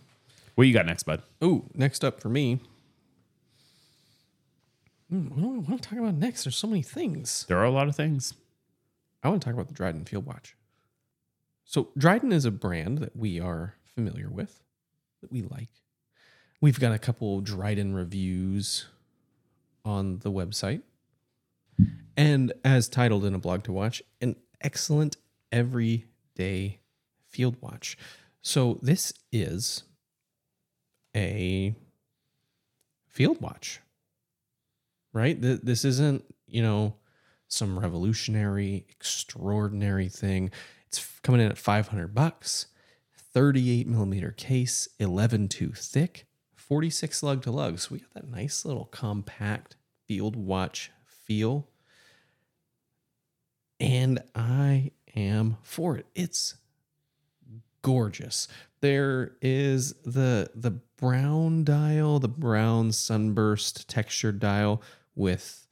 [0.56, 1.22] What you got next, bud?
[1.42, 2.60] Oh, next up for me.
[5.10, 6.44] Hmm, what do I want to talk about next?
[6.44, 7.46] There's so many things.
[7.48, 8.34] There are a lot of things.
[9.24, 10.56] I want to talk about the Dryden Field Watch.
[11.66, 14.62] So, Dryden is a brand that we are familiar with,
[15.22, 15.70] that we like.
[16.62, 18.88] We've got a couple Dryden reviews
[19.86, 20.82] on the website.
[22.18, 25.16] And as titled in aBlogtoWatch, an excellent
[25.54, 26.80] everyday
[27.30, 27.98] field watch.
[28.42, 29.84] So, this is
[31.16, 31.74] a
[33.08, 33.80] field watch,
[35.14, 35.38] right?
[35.40, 36.96] This isn't, you know,
[37.48, 40.52] some revolutionary, extraordinary thing.
[40.88, 42.68] It's coming in at 500 bucks,
[43.34, 46.26] 38 millimeter case, 11 tooth thick,
[46.70, 47.80] 46 lug to lug.
[47.80, 49.76] So we got that nice little compact
[50.08, 51.68] field watch feel.
[53.80, 56.06] And I am for it.
[56.16, 56.56] It's
[57.82, 58.48] gorgeous.
[58.82, 64.82] There is the the brown dial, the brown sunburst textured dial
[65.16, 65.68] with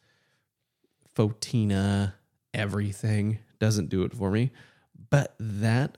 [1.16, 2.14] fauxtina,
[2.54, 4.52] everything doesn't do it for me.
[5.10, 5.98] But that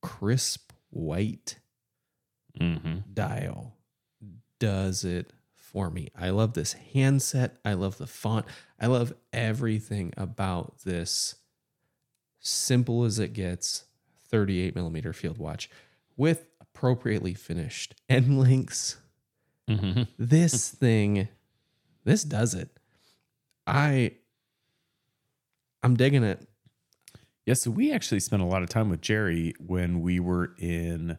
[0.00, 1.56] crisp white
[2.60, 2.98] Mm-hmm.
[3.14, 3.74] dial
[4.62, 6.06] does it for me.
[6.16, 7.56] I love this handset.
[7.64, 8.46] I love the font.
[8.78, 11.34] I love everything about this
[12.38, 13.86] simple as it gets
[14.28, 15.68] 38 millimeter field watch
[16.16, 18.98] with appropriately finished end links.
[19.68, 20.02] Mm-hmm.
[20.16, 21.26] This thing,
[22.04, 22.70] this does it.
[23.66, 24.12] I,
[25.82, 26.46] I'm digging it.
[27.46, 31.18] Yeah, so we actually spent a lot of time with Jerry when we were in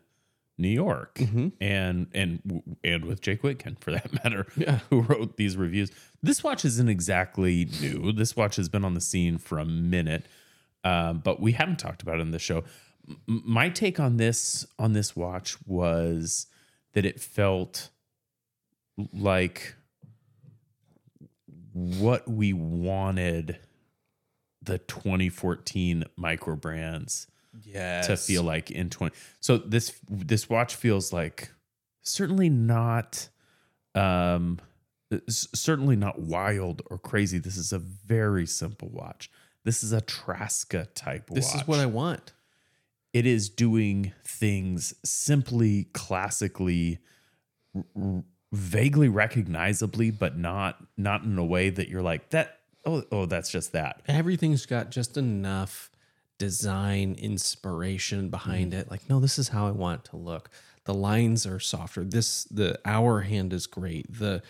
[0.57, 1.51] New York, Mhm.
[1.59, 4.79] and and and with Jake Whitkin for that matter, Yeah.
[4.89, 5.91] who wrote these reviews.
[6.21, 8.11] This watch isn't exactly new.
[8.11, 10.25] This watch has been on the scene for a minute,
[10.83, 12.63] um, but we haven't talked about it in the show.
[13.09, 16.45] M- my take on this on this watch was
[16.93, 17.89] that it felt
[19.11, 19.75] like
[21.73, 23.57] what we wanted
[24.61, 27.27] the 2014 micro brands
[27.61, 28.07] Yes.
[28.07, 31.51] to feel like in 20 so this this watch feels like
[32.01, 33.29] certainly not
[33.95, 34.59] um
[35.29, 37.37] certainly not wild or crazy.
[37.37, 39.29] This is a very simple watch.
[39.63, 41.61] This is a Traska type This watch.
[41.61, 42.33] is what I want.
[43.13, 46.97] it is doing things simply, classically,
[47.75, 52.59] r- r- vaguely recognizably, but not not in a way that you're like that.
[52.85, 54.01] Oh, oh, that's just that.
[54.07, 55.91] Everything's got just enough
[56.43, 58.75] design inspiration behind mm.
[58.75, 58.91] it.
[58.91, 60.49] Like, no, this is how I want it to look.
[60.83, 62.03] The lines are softer.
[62.03, 64.11] This the hour hand is great.
[64.11, 64.43] The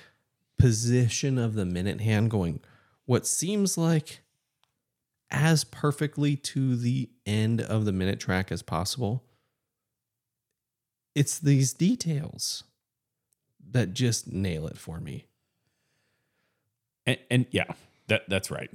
[0.57, 2.61] position of the minute hand going
[3.05, 4.21] what seems like
[5.29, 9.23] as perfectly to the end of the minute track as possible.
[11.13, 12.63] It's these details
[13.71, 15.27] that just nail it for me.
[17.05, 17.73] And, and yeah,
[18.07, 18.71] that that's right.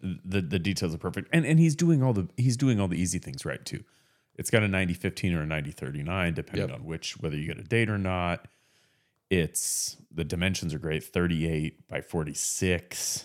[0.00, 1.28] The the details are perfect.
[1.32, 3.82] And and he's doing all the he's doing all the easy things right too.
[4.36, 6.78] It's got a 9015 or a 9039 depending Yep.
[6.80, 8.46] on which whether you get a date or not.
[9.30, 13.24] It's the dimensions are great, 38 by 46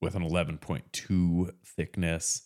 [0.00, 2.42] with an 11.2 thickness.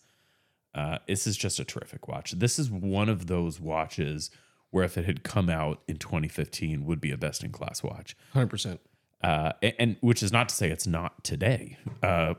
[0.74, 2.33] Uh, this is just a terrific watch.
[2.33, 4.30] This is one of those watches
[4.70, 8.16] where if it had come out in 2015 would be a best in class watch
[8.33, 8.80] Hundred percent.
[9.22, 11.76] uh, and, and which is not to say it's not today.
[12.02, 12.35] Uh,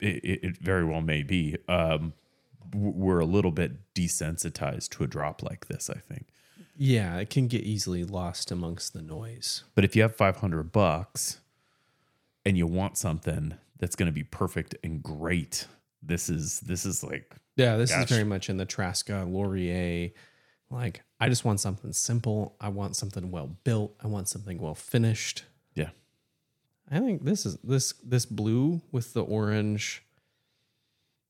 [0.00, 1.56] it, it very well may be.
[1.68, 2.12] Um,
[2.74, 6.26] we're a little bit desensitized to a drop like this, I think.
[6.76, 9.64] Yeah, it can get easily lost amongst the noise.
[9.74, 11.40] But if you have five hundred bucks
[12.46, 15.66] and you want something that's going to be perfect and great,
[16.02, 18.04] this is this is like Yeah, this Gosh.
[18.04, 20.10] is very much in the Traska Lorier.
[20.70, 22.54] Like, I just want something simple.
[22.60, 23.94] I want something well built.
[24.02, 25.44] I want something well finished.
[25.74, 25.88] yeah.
[26.90, 30.02] I think this is this this blue with the orange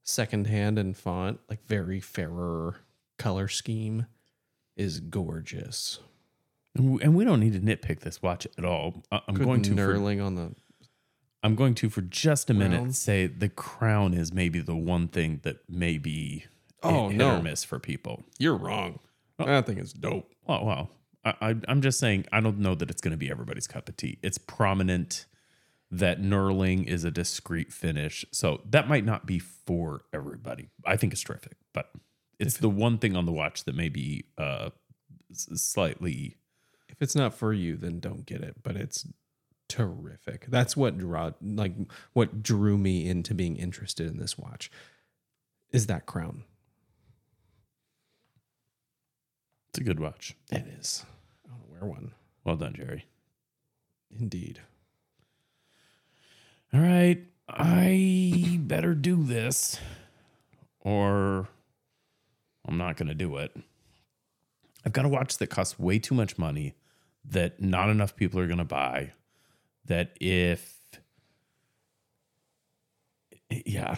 [0.05, 2.77] second hand and font, like very fairer
[3.18, 4.07] color scheme,
[4.77, 5.99] is gorgeous.
[6.75, 9.03] And we don't need to nitpick this watch at all.
[9.11, 10.55] I'm Good going to for, knurling on the
[11.42, 12.92] I'm going to for just a minute Crown?
[12.92, 16.44] say the crown is maybe the one thing that may be
[16.83, 17.37] Oh, hit no.
[17.37, 18.23] or miss for people.
[18.38, 19.01] You're wrong.
[19.38, 19.44] Oh.
[19.59, 20.31] I think it's dope.
[20.46, 20.90] Well, well,
[21.25, 23.88] I, I, I'm just saying I don't know that it's going to be everybody's cup
[23.88, 24.18] of tea.
[24.23, 25.27] It's prominent
[25.90, 30.68] that knurling is a discreet finish, so that might not be for everybody.
[30.87, 31.90] I think it's terrific, but
[32.38, 34.70] it's the one thing on the watch that may be uh,
[35.33, 36.37] slightly.
[36.88, 38.57] If it's not for you, then don't get it.
[38.62, 39.07] But it's
[39.68, 40.46] terrific.
[40.48, 41.74] That's what draw like
[42.12, 44.70] what drew me into being interested in this watch.
[45.72, 46.44] Is that crown?
[49.70, 50.35] It's a good watch.
[50.50, 51.05] It is.
[51.48, 52.12] I want to wear one.
[52.44, 53.07] Well done, Jerry.
[54.18, 54.61] Indeed.
[56.73, 59.81] All right, I better do this,
[60.79, 61.49] or
[62.65, 63.57] I'm not going to do it.
[64.87, 66.77] I've got a watch that costs way too much money,
[67.25, 69.11] that not enough people are going to buy.
[69.87, 70.79] That if,
[73.51, 73.97] yeah,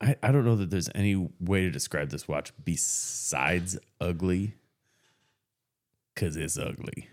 [0.00, 4.54] I, I don't know that there's any way to describe this watch besides ugly,
[6.14, 7.10] because it's ugly.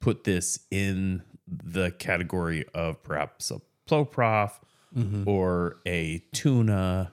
[0.00, 4.52] put this in the category of perhaps a Ploprof
[4.96, 5.28] mm-hmm.
[5.28, 7.12] or a tuna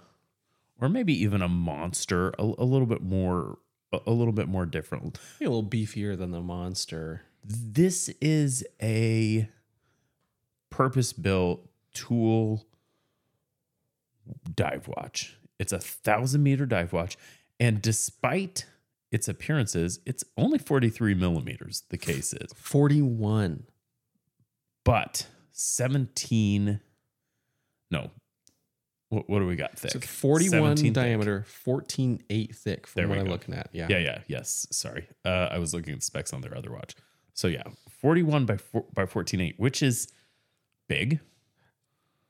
[0.80, 3.58] or maybe even a monster a, a little bit more
[3.93, 7.21] a, little bit more different a little beefier than the monster.
[7.43, 9.50] this is a
[10.69, 12.65] purpose built tool
[14.56, 15.38] dive watch.
[15.60, 17.17] It's a thousand meter dive watch.
[17.60, 18.65] And despite
[19.12, 22.52] its appearances, it's only 43 millimeters, the case is.
[22.54, 23.63] 41.
[24.84, 26.80] But 17,
[27.89, 28.12] no.
[29.10, 29.91] What, what do we got thick?
[29.91, 30.93] So 41 17 thick.
[30.93, 33.32] diameter, 14 8 thick from There what I'm go.
[33.32, 33.70] looking at.
[33.72, 33.88] Yeah.
[33.89, 34.67] Yeah, yeah, yes.
[34.72, 35.08] Sorry.
[35.24, 36.96] Uh, I was looking at the specs on their other watch.
[37.34, 37.63] So yeah,
[38.02, 40.08] 41 by four, by 14.8, which is
[40.89, 41.20] big,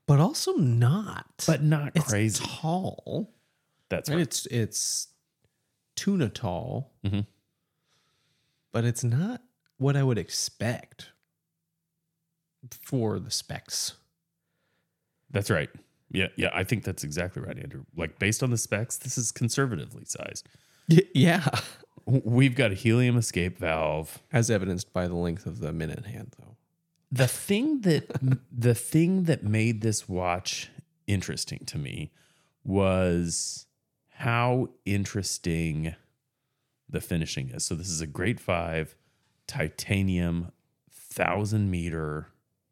[0.06, 1.44] But also not.
[1.48, 2.44] but not it's crazy.
[2.46, 3.34] tall.
[3.90, 4.16] That's Right?
[4.18, 4.22] right.
[4.22, 5.08] It's it's
[5.96, 6.92] tuna tall.
[7.04, 7.26] Mhm.
[8.72, 9.42] But it's not
[9.78, 11.10] what I would expect
[12.82, 13.94] for the specs.
[15.32, 15.70] That's right.
[16.10, 17.84] Yeah, yeah, I think that's exactly right, Andrew.
[17.96, 20.48] Like based on the specs, this is conservatively sized.
[20.88, 21.48] Yeah.
[22.06, 24.20] We've got a helium escape valve.
[24.32, 26.56] As evidenced by the length of the minute hand, though.
[27.12, 28.06] The thing that
[28.52, 30.70] the thing that made this watch
[31.08, 32.12] interesting to me
[32.64, 33.66] was
[34.10, 35.96] how interesting
[36.90, 37.66] the finishing is.
[37.66, 38.96] So this is a grade 5
[39.46, 40.52] titanium
[41.16, 42.28] 1000 meter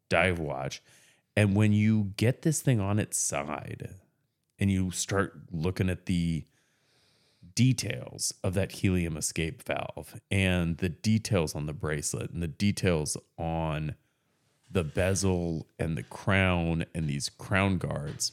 [0.08, 0.82] dive watch
[1.36, 3.90] and when you get this thing on its side
[4.58, 6.44] and you start looking at the
[7.54, 13.16] details of that helium escape valve and the details on the bracelet and the details
[13.38, 13.94] on
[14.70, 18.32] the bezel and the crown and these crown guards.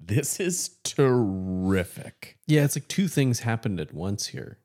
[0.00, 2.38] This is terrific.
[2.46, 4.58] Yeah, it's like two things happened at once here.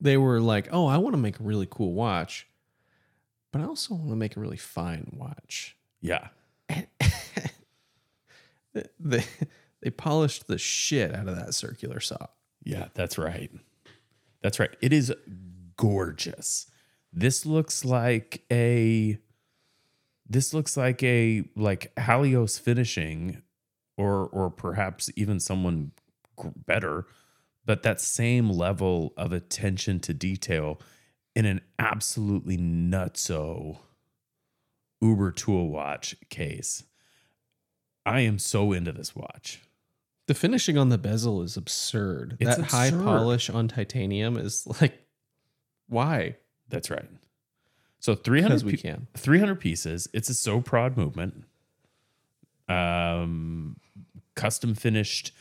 [0.00, 2.46] They were like, oh, I want to make a really cool watch,
[3.50, 5.76] but I also want to make a really fine watch.
[6.04, 6.28] Yeah.
[8.98, 9.24] They,
[9.82, 12.26] they polished the shit out of that circular saw.
[12.64, 13.50] Yeah, that's right.
[14.42, 14.74] That's right.
[14.80, 15.12] It is
[15.76, 16.66] gorgeous.
[17.12, 19.16] This looks like a
[20.28, 23.42] this looks like a like Halios finishing
[23.96, 25.92] or or perhaps even someone
[26.66, 27.06] better,
[27.64, 30.80] but that same level of attention to detail
[31.36, 33.78] in an absolutely nutso
[35.04, 36.82] Uber tool watch case.
[38.06, 39.60] I am so into this watch.
[40.26, 42.38] The finishing on the bezel is absurd.
[42.40, 45.06] It's that high polish on titanium is like,
[45.88, 46.36] why?
[46.68, 47.08] That's right.
[48.00, 49.06] So 300 we pe- can.
[49.14, 50.08] 300 pieces.
[50.14, 51.44] It's a Soprod movement.
[52.68, 53.76] Um,
[54.34, 55.32] custom finished,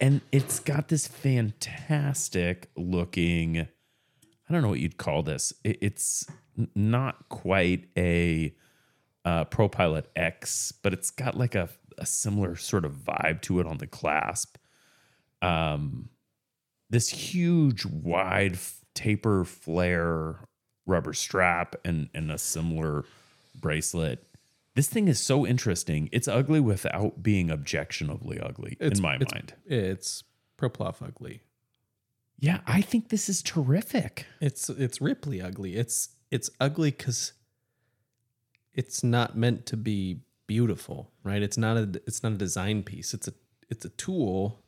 [0.00, 3.60] and it's got this fantastic looking.
[3.60, 5.54] I don't know what you'd call this.
[5.64, 6.26] It's
[6.74, 8.54] not quite a
[9.24, 13.60] uh, Pro Pilot X, but it's got like a, a similar sort of vibe to
[13.60, 14.56] it on the clasp.
[15.42, 16.08] Um,
[16.90, 18.58] this huge, wide
[18.94, 20.36] taper flare
[20.86, 23.04] rubber strap and and a similar
[23.54, 24.24] bracelet.
[24.74, 26.08] This thing is so interesting.
[26.12, 29.54] It's ugly without being objectionably ugly It's- in my it's- mind.
[29.66, 30.24] It's
[30.56, 31.42] Ploprof ugly.
[32.40, 34.24] Yeah, I think this is terrific.
[34.40, 35.74] It's it's Ripley ugly.
[35.76, 37.32] It's it's ugly because
[38.74, 41.42] it's not meant to be beautiful, right?
[41.42, 43.12] It's not a it's not a design piece.
[43.14, 43.32] It's a
[43.68, 44.62] it's a tool.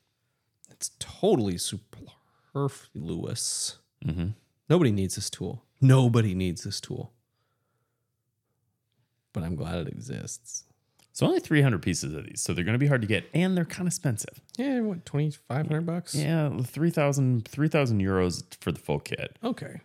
[0.71, 1.59] It's totally
[2.55, 3.79] superfluous.
[4.05, 4.35] Mhm.
[4.69, 5.65] Nobody needs this tool.
[5.81, 7.13] Nobody needs this tool.
[9.33, 10.65] But I'm glad it exists.
[11.13, 12.41] So only 300 pieces of these.
[12.41, 14.41] So they're going to be hard to get and they're kind of expensive.
[14.57, 16.15] Yeah, what twenty five hundred bucks?
[16.15, 19.37] Yeah, 3,000 3,000 euros for the full kit.
[19.43, 19.81] Okay.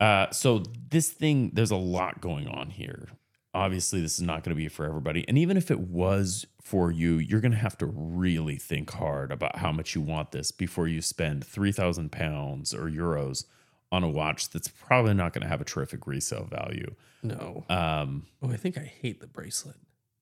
[0.00, 3.08] Uh, so this thing, there's a lot going on here.
[3.54, 5.24] Obviously, this is not going to be for everybody.
[5.28, 9.30] And even if it was for you, you're going to have to really think hard
[9.30, 13.44] about how much you want this before you spend 3,000 pounds or euros
[13.92, 16.94] on a watch that's probably not going to have a terrific resale value.
[17.22, 17.64] No.
[17.68, 19.76] Um, Oh, I think I hate the bracelet.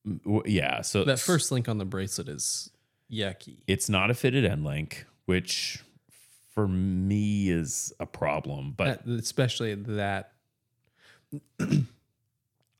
[0.05, 0.81] w- yeah.
[0.81, 2.69] So That first link on the bracelet is
[3.11, 3.57] yucky.
[3.65, 5.83] it's not a fitted end link, which
[6.53, 8.73] for me is a problem.
[8.75, 10.33] But That- especially that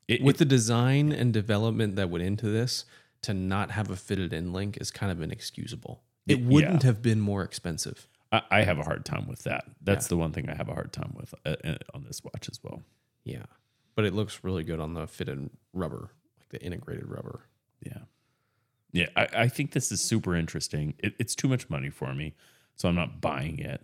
[0.08, 2.84] it, with the design and development that went into this
[3.22, 7.20] to not have a fitted in link is kind of inexcusable it wouldn't have been
[7.20, 9.64] more expensive I, I have a hard time with that.
[9.82, 12.48] That's the one thing I have a hard time with uh, uh, on this watch
[12.50, 12.82] as well.
[13.24, 13.44] yeah
[13.96, 17.40] but it looks really good on the fitted rubber like the integrated rubber
[17.84, 17.98] Yeah.
[18.92, 19.08] Yeah.
[19.16, 20.94] I, I think this is super interesting.
[21.00, 22.34] It, it's too much money for me.
[22.76, 23.80] So I'm not buying it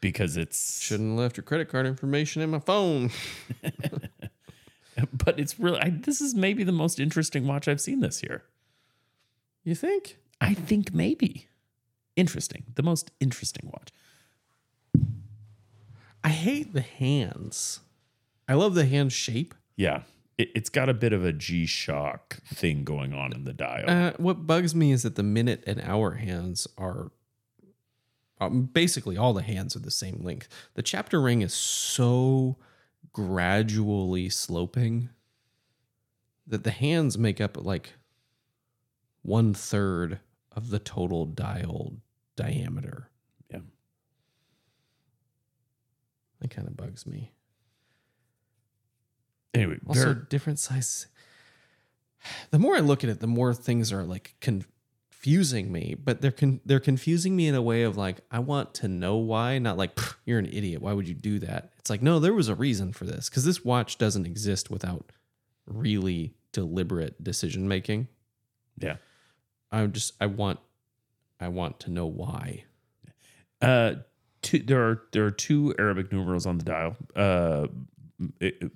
[0.00, 3.10] because it's, shouldn't have left your credit card information in my phone
[5.12, 8.44] but it's really, I, this is maybe the most interesting watch I've seen this year.
[9.64, 11.48] you think I think maybe.
[12.16, 12.64] Interesting.
[12.74, 13.90] The most interesting watch.
[16.22, 17.80] i hate the hands
[18.48, 20.02] i love the hand shape Yeah.
[20.38, 23.88] It, it's got a bit of a G Shock thing going on in the dial.
[23.88, 27.10] uh, what bugs me is that the minute and hour hands are
[28.40, 30.48] um, basically all the hands are the same length.
[30.74, 32.56] The chapter ring is so
[33.12, 35.10] gradually sloping
[36.46, 37.94] that the hands make up like
[39.22, 40.20] one third
[40.52, 41.94] of the total dial
[42.36, 43.08] diameter.
[43.50, 43.60] Yeah.
[46.40, 47.32] That kind of bugs me.
[49.54, 51.06] Anyway, Also, very- different size.
[52.50, 55.94] The more I look at it, the more things are like confusing me.
[55.94, 59.16] But they're con- they're confusing me in a way of like I want to know
[59.16, 60.80] why, not like you're an idiot.
[60.80, 61.72] Why would you do that?
[61.78, 65.12] It's like, no, there was a reason for this because this watch doesn't exist without
[65.66, 68.08] really deliberate decision making.
[68.78, 68.96] Yeah.
[69.70, 70.60] I just I want
[71.40, 72.64] I want to know why.
[73.60, 73.96] Uh,
[74.40, 76.96] two, there are there are two Arabic numerals on the dial.
[77.14, 77.66] Uh,
[78.40, 78.72] it-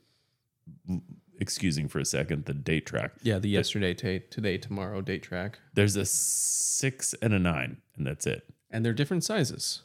[1.40, 3.12] excusing for a second the date track.
[3.22, 8.06] Yeah, the yesterday, ta today, tomorrow date track, There's a six and a nine, and
[8.06, 8.44] that's it.
[8.70, 9.82] and they're different sizes.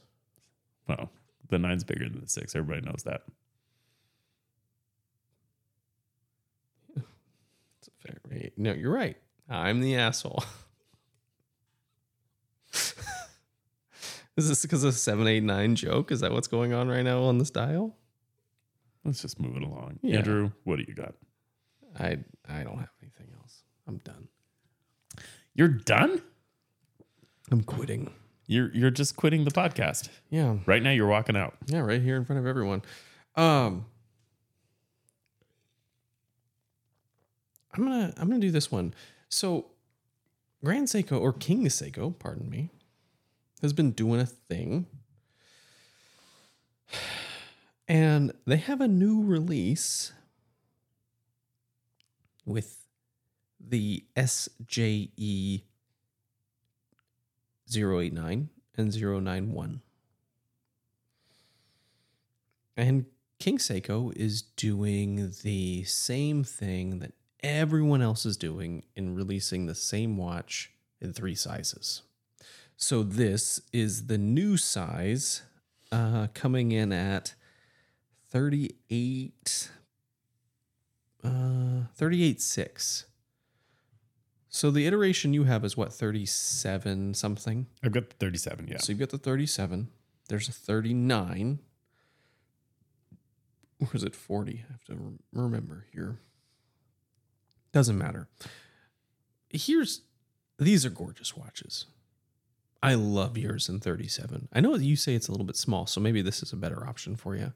[0.87, 1.09] Well,
[1.49, 2.55] the nine's bigger than the six.
[2.55, 3.21] Everybody knows that.
[6.95, 8.53] It's a fair rate.
[8.57, 9.17] No, you're right.
[9.49, 10.43] I'm the asshole.
[14.35, 16.11] Is this because of seven eight nine joke?
[16.11, 17.95] Is that what's going on right now on this dial?
[19.05, 19.99] Let's just move it along.
[20.01, 20.17] Yeah.
[20.19, 21.15] Andrew, what do you got?
[21.99, 23.63] I I don't have anything else.
[23.87, 24.27] I'm done.
[25.53, 26.21] You're done.
[27.51, 28.11] I'm quitting.
[28.47, 30.91] You're you're just quitting the podcast Yeah, right now.
[30.91, 31.55] You're walking out.
[31.65, 32.81] yeah, right here in front of everyone.
[33.35, 33.85] Um,
[37.73, 38.93] I'm gonna I'm gonna do this one.
[39.29, 39.67] So,
[40.63, 42.69] Grand Seiko or King Seiko, pardon me,
[43.61, 44.85] has been doing a thing,
[47.87, 50.13] and they have a new release
[52.45, 52.85] with
[53.59, 55.63] the SJE
[57.75, 59.81] 089 and 091.
[62.75, 63.05] And
[63.39, 67.13] King Seiko is doing the same thing that
[67.43, 70.71] everyone else is doing in releasing the same watch
[71.01, 72.03] in three sizes.
[72.77, 75.43] So this is the new size
[75.91, 77.35] uh, coming in at
[78.33, 79.69] 38
[81.23, 81.27] uh
[81.97, 83.05] 38.6.
[84.49, 87.67] So the iteration you have is what 37 something?
[87.83, 88.67] I've got the 37.
[88.67, 88.77] Yeah.
[88.79, 89.87] So you've got the 37.
[90.29, 91.59] There's a 39.
[93.81, 94.63] Or is it 40?
[94.67, 96.17] I have to rem- remember here.
[97.71, 98.29] Doesn't matter.
[99.49, 100.01] Here's
[100.57, 101.85] these are gorgeous watches.
[102.81, 104.49] I love yours in 37.
[104.51, 106.87] I know you say it's a little bit small, so maybe this is a better
[106.87, 107.53] option for you.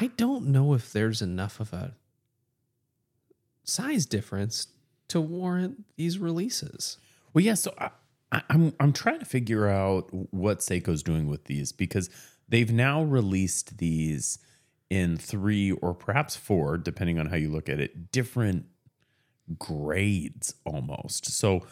[0.00, 1.94] I don't know if there's enough of a
[3.64, 4.68] size difference
[5.08, 6.98] to warrant these releases.
[7.32, 7.54] Well, yeah.
[7.54, 7.90] So I,
[8.32, 12.10] I, I'm I'm trying to figure out what Seiko's doing with these because
[12.48, 14.38] they've now released these
[14.90, 18.66] in three or perhaps four, depending on how you look at it, different
[19.58, 21.26] grades almost.
[21.26, 21.66] So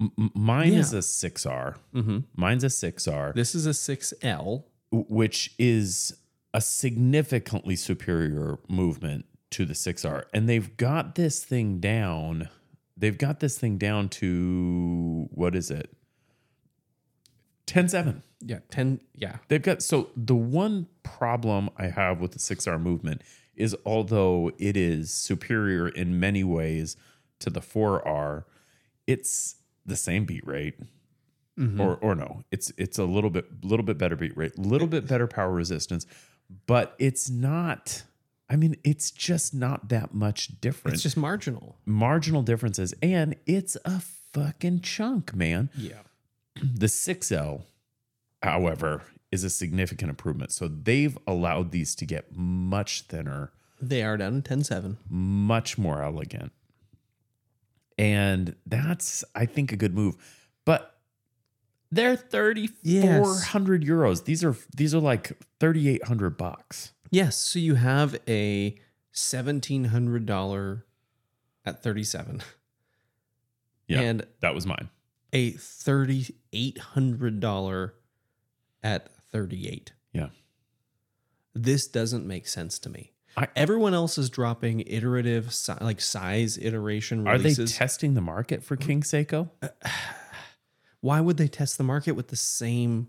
[0.00, 1.76] m- mine is a six R.
[1.94, 2.18] Mm-hmm.
[2.36, 4.64] Mine's a six R, This is a 6L.
[4.90, 6.16] which is
[6.54, 10.24] a significantly superior movement to the 6R.
[10.32, 12.48] And they've got this thing down.
[12.96, 15.94] They've got this thing down to what is it?
[17.66, 18.22] 10 7.
[18.40, 19.00] Yeah, 10.
[19.14, 19.36] Yeah.
[19.48, 23.22] They've got so the one problem I have with the 6R movement
[23.56, 26.96] is although it is superior in many ways
[27.40, 28.44] to the 4R,
[29.06, 30.78] it's the same beat rate.
[31.58, 31.80] Mm-hmm.
[31.80, 35.08] Or or no, it's it's a little bit little bit better beat rate, little bit
[35.08, 36.06] better power resistance,
[36.66, 38.04] but it's not
[38.50, 40.94] I mean, it's just not that much different.
[40.94, 41.76] It's just marginal.
[41.84, 44.00] marginal differences and it's a
[44.32, 45.68] fucking chunk, man.
[45.76, 46.00] Yeah.
[46.62, 47.64] The 6L,
[48.42, 50.50] however, is a significant improvement.
[50.52, 54.96] So they've allowed these to get much thinner, They are down in 10 7.
[55.10, 56.52] much more elegant.
[57.98, 60.16] And that's, I think, a good move.
[60.64, 60.97] But
[61.90, 64.24] they're 3,400 euros.
[64.24, 66.92] These are these are like 3,800 bucks.
[67.10, 67.36] Yes.
[67.36, 68.74] So you have a
[69.14, 70.82] $1,700
[71.64, 72.42] at 37
[73.86, 74.00] Yeah.
[74.02, 74.90] and that was mine.
[75.32, 77.90] a $3,800
[78.82, 79.92] at 38.
[80.12, 80.28] Yeah.
[81.54, 83.12] This doesn't make sense to me.
[83.36, 88.76] I- Everyone else is dropping iterative, like size iteration Are they testing the market for
[88.76, 89.50] King Seiko?
[89.62, 89.68] Uh,
[91.00, 93.08] Why would they test the market with the same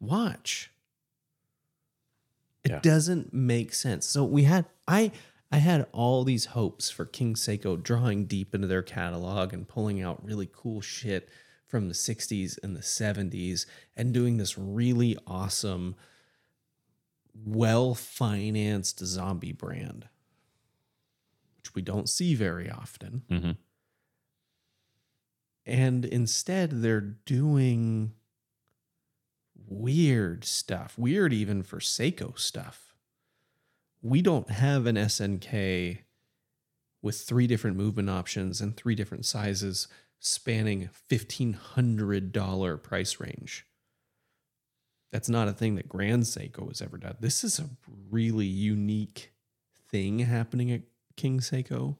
[0.00, 0.70] watch?
[2.64, 2.80] It Yeah.
[2.80, 4.06] doesn't make sense.
[4.06, 5.12] So we had I
[5.50, 10.00] I had all these hopes for King Seiko drawing deep into their catalog and pulling
[10.00, 11.28] out really cool shit
[11.66, 13.66] from the 60s and the 70s
[13.96, 15.94] and doing this really awesome
[17.34, 20.08] well-financed zombie brand
[21.56, 23.22] which we don't see very often.
[23.30, 23.56] Mhm.
[25.64, 28.12] And instead, they're doing
[29.66, 32.94] weird stuff, weird even for Seiko stuff.
[34.02, 35.98] We don't have an SNK
[37.00, 39.88] with three different movement options and three different sizes
[40.18, 43.66] spanning $1,500 price range.
[45.10, 47.16] That's not a thing that Grand Seiko has ever done.
[47.20, 47.68] This is a
[48.10, 49.32] really unique
[49.88, 50.82] thing happening at
[51.16, 51.96] King Seiko.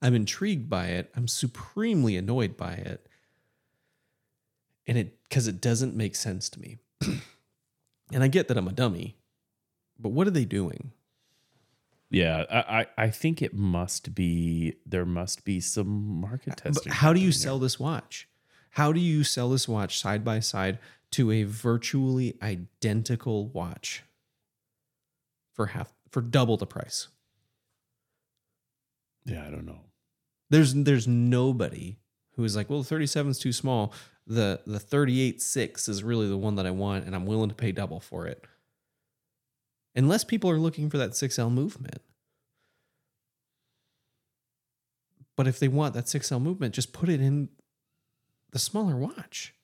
[0.00, 1.10] I'm intrigued by it.
[1.16, 3.06] I'm supremely annoyed by it.
[4.86, 6.78] And it because it doesn't make sense to me.
[8.12, 9.16] and I get that I'm a dummy,
[9.98, 10.92] but what are they doing?
[12.10, 16.92] Yeah, I, I think it must be there must be some market But testing.
[16.92, 18.28] how do you sell this watch?
[18.70, 20.78] How do you sell this watch side by side
[21.10, 24.04] to a virtually identical watch
[25.52, 27.08] for half for double the price?
[29.28, 29.80] Yeah, I don't know.
[30.50, 31.98] There's there's nobody
[32.32, 33.92] who is like, well, the 37 is too small.
[34.26, 37.54] The the 38 6 is really the one that I want, and I'm willing to
[37.54, 38.44] pay double for it.
[39.94, 42.00] Unless people are looking for that 6L movement.
[45.36, 47.48] But if they want that 6L movement, just put it in
[48.52, 49.54] the smaller watch.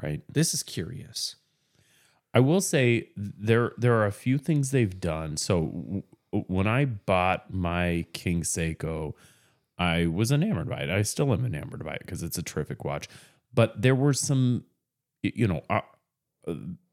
[0.00, 0.22] Right.
[0.28, 1.36] This is curious.
[2.34, 5.36] I will say there there are a few things they've done.
[5.36, 9.14] So when I bought my King Seiko,
[9.78, 10.90] I was enamored by it.
[10.90, 13.08] I still am enamored by it because it's a terrific watch.
[13.54, 14.64] But there were some,
[15.22, 15.80] you know, uh,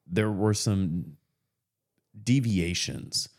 [0.06, 1.18] there were some
[2.22, 3.30] deviations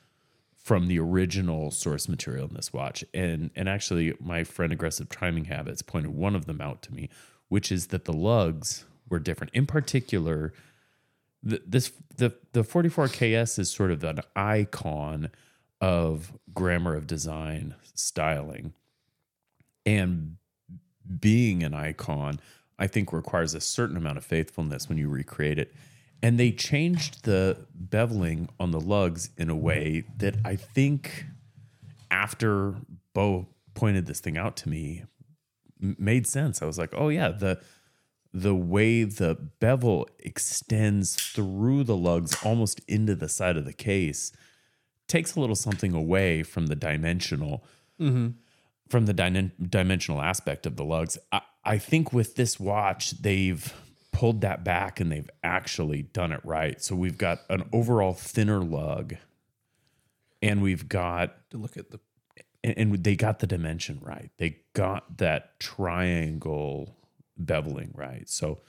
[0.55, 5.47] from the original source material in this watch, and and actually, my friend Aggressive Timing
[5.47, 7.09] Habits pointed one of them out to me,
[7.49, 9.53] which is that the lugs were different.
[9.53, 10.53] In particular,
[11.43, 15.31] the, this the the 44ks is sort of an icon
[15.81, 18.73] of grammar of design styling.
[19.87, 20.37] And
[21.19, 22.41] being an icon
[22.79, 25.73] i think requires a certain amount of faithfulness when you recreate it.
[26.23, 31.25] And they changed the beveling on the lugs in a way that i think
[32.11, 32.77] after
[33.15, 35.05] bo pointed this thing out to me
[35.81, 36.61] made sense.
[36.63, 37.61] I was like oh yeah the
[38.33, 44.33] the way the bevel extends through the lugs almost into the side of the case
[45.11, 47.65] takes a little something away from the dimensional
[48.01, 48.29] mm-hmm.
[48.89, 49.13] from the
[49.69, 53.75] dimensional aspect of the lugs I, I think with this watch they've
[54.13, 58.61] pulled that back and they've actually done it right so we've got an overall thinner
[58.61, 59.17] lug
[60.43, 62.01] and we've got To look at the
[62.63, 64.31] and, and they got the dimension right.
[64.39, 66.97] They got that triangle
[67.43, 68.29] beveling right.
[68.29, 68.61] So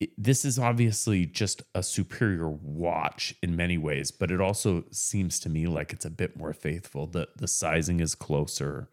[0.00, 5.38] it, this is obviously just a superior watch in many ways, but it also seems
[5.40, 7.06] to me like it's a bit more faithful.
[7.06, 8.88] The the sizing is closer.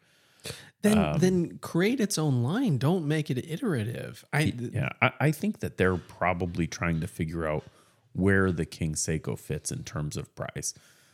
[0.81, 2.77] then um, then create its own line.
[2.77, 4.23] Don't make it iterative.
[4.33, 7.63] I Yeah, I, I think that they're probably trying to figure out
[8.13, 10.73] where the King Seiko fits in terms of price.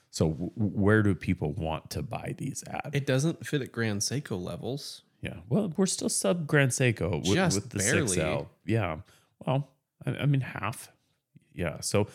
[0.10, 2.92] So w- where do people want to buy these at?
[2.94, 5.02] it doesn't fit at Grand Seiko levels.
[5.22, 5.38] Yeah.
[5.50, 8.18] Well, we're still sub Grand Seiko with, Just with the barely.
[8.18, 8.48] 6L.
[8.66, 8.98] Yeah.
[9.46, 9.70] Well,
[10.06, 10.92] I, I mean, half.
[11.54, 11.80] Yeah.
[11.82, 12.08] So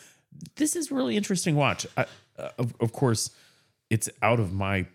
[0.55, 1.85] this is really interesting watch.
[1.97, 2.05] I,
[2.37, 3.31] uh, of, of course,
[3.89, 4.85] it's out of my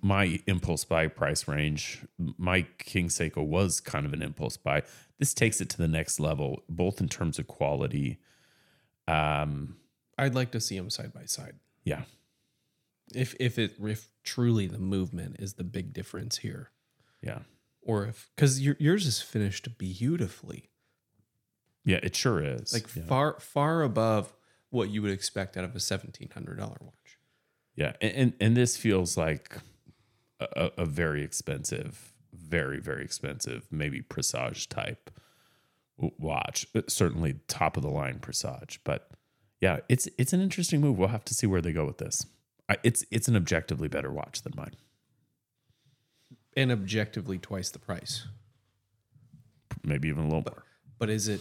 [0.00, 2.00] my impulse buy price range.
[2.18, 4.82] My King Seiko was kind of an impulse buy.
[5.18, 8.18] This takes it to the next level, both in terms of quality.
[9.06, 9.76] Um,
[10.16, 11.54] I'd like to see them side by side.
[11.84, 12.02] yeah.
[13.12, 16.70] If if it if truly the movement is the big difference here,
[17.22, 17.40] Yeah.
[17.82, 20.69] or if because your, yours is finished beautifully,
[21.84, 22.00] Yeah.
[22.02, 22.72] It sure is.
[22.72, 23.04] like yeah.
[23.04, 24.32] far far above
[24.70, 27.18] what you would expect out of a seventeen hundred dollar watch.
[27.74, 29.56] Yeah, and and, and this feels like
[30.38, 35.10] a, a very expensive, very very expensive, maybe Presage type
[35.96, 36.66] watch.
[36.74, 39.10] Uh, Certainly top of the line Presage, but
[39.60, 40.98] yeah, it's it's an interesting move.
[40.98, 42.26] We'll have to see where they go with this.
[42.68, 44.76] I, it's it's an objectively better watch than mine.
[46.56, 48.26] and objectively twice the price.
[49.82, 50.64] Maybe even a little more.
[50.98, 51.40] But is it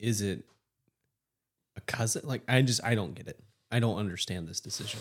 [0.00, 0.44] is it
[1.76, 2.22] a cousin?
[2.24, 3.38] Like I just I don't get it.
[3.70, 5.00] I don't understand this decision.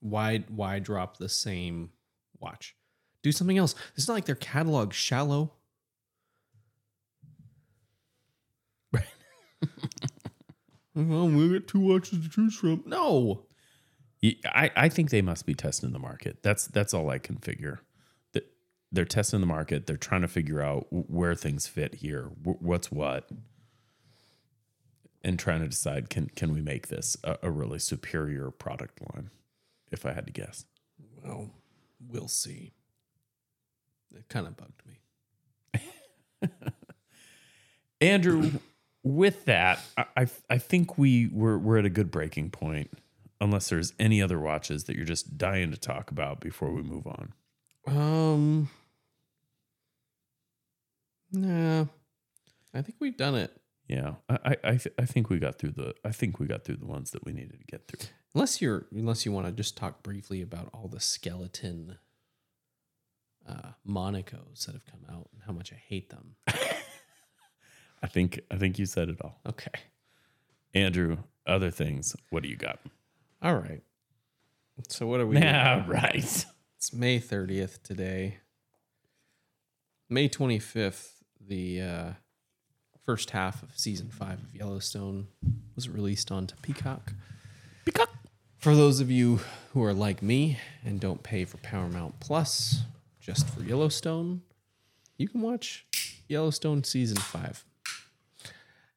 [0.00, 1.90] Why why drop the same
[2.38, 2.74] watch?
[3.22, 3.74] Do something else.
[3.96, 5.52] It's not like their catalog shallow.
[8.92, 9.04] Right.
[10.94, 12.82] well, we got two watches to choose from.
[12.86, 13.46] No.
[14.44, 16.42] I, I think they must be testing the market.
[16.42, 17.80] That's that's all I can figure.
[18.92, 19.86] They're testing the market.
[19.86, 23.28] They're trying to figure out where things fit here, what's what,
[25.22, 29.30] and trying to decide can can we make this a, a really superior product line?
[29.92, 30.64] If I had to guess,
[31.22, 31.50] Well,
[32.08, 32.72] we'll see.
[34.14, 36.48] It kind of bugged me.
[38.00, 38.50] Andrew.
[39.02, 42.90] with that, I I, I think we we're we're at a good breaking point.
[43.42, 47.06] Unless there's any other watches that you're just dying to talk about before we move
[47.06, 47.32] on.
[47.86, 48.68] Um.
[51.32, 51.86] Nah.
[52.74, 53.52] I think we've done it.
[53.88, 56.64] Yeah, I I I, th- I think we got through the I think we got
[56.64, 58.08] through the ones that we needed to get through.
[58.34, 61.98] Unless you're unless you want to just talk briefly about all the skeleton
[63.48, 66.36] uh Monacos that have come out and how much I hate them.
[68.02, 69.72] I think I think you said it all, Okay.
[70.74, 71.18] Andrew.
[71.46, 72.14] Other things.
[72.30, 72.78] What do you got?
[73.42, 73.82] All right.
[74.88, 76.46] So what are we Yeah, right.
[76.76, 78.38] It's May 30th today.
[80.08, 81.08] May 25th,
[81.46, 82.10] the uh,
[83.04, 85.26] first half of season five of Yellowstone
[85.74, 87.12] was released onto Peacock.
[87.84, 88.10] Peacock.
[88.58, 89.40] For those of you
[89.72, 92.82] who are like me and don't pay for Paramount Plus
[93.20, 94.42] just for Yellowstone,
[95.16, 95.86] you can watch
[96.28, 97.64] Yellowstone season five.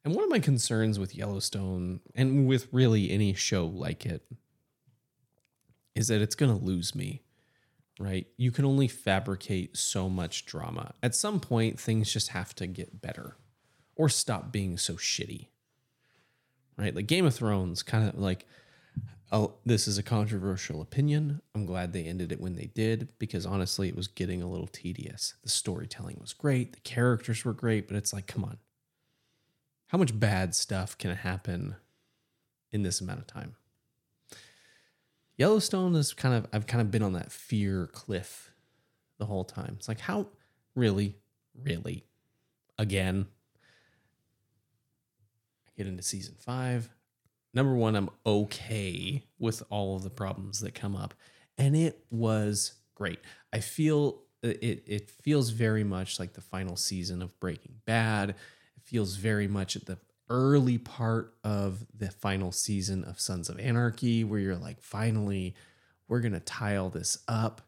[0.06, 4.22] And one of my concerns with Yellowstone and with really any show like it
[5.96, 7.22] is that it's going to lose me,
[8.00, 8.28] right?
[8.38, 10.94] You can only fabricate so much drama.
[11.02, 13.38] At some point, things just have to get better
[13.96, 15.48] or stop being so shitty,
[16.78, 16.96] right?
[16.96, 18.46] Like Game of Thrones, kind of like,
[19.32, 21.42] oh, this is a controversial opinion.
[21.56, 24.68] I'm glad they ended it when they did because honestly, it was getting a little
[24.68, 25.36] tedious.
[25.44, 28.58] The storytelling was great, the characters were great, but it's like, come on.
[29.88, 31.76] How much bad stuff can happen
[32.72, 33.56] in this amount of time?
[35.38, 38.52] Yellowstone is kind of I've kind of been on that fear cliff
[39.18, 39.76] the whole time.
[39.78, 40.28] It's like how
[40.76, 41.16] really,
[41.62, 42.06] really,
[42.78, 43.28] again.
[45.68, 46.90] I get into season five.
[47.54, 51.14] Number one, I'm okay with all of the problems that come up,
[51.58, 53.20] and it was great.
[53.52, 54.84] I feel it.
[54.86, 58.30] It feels very much like the final season of Breaking Bad.
[58.32, 59.98] It feels very much at the
[60.34, 65.54] early part of the final season of Sons of Anarchy, where you're like, finally,
[66.08, 67.62] we're going to tie all this up.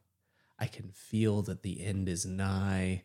[0.57, 3.03] I can feel that the end is nigh.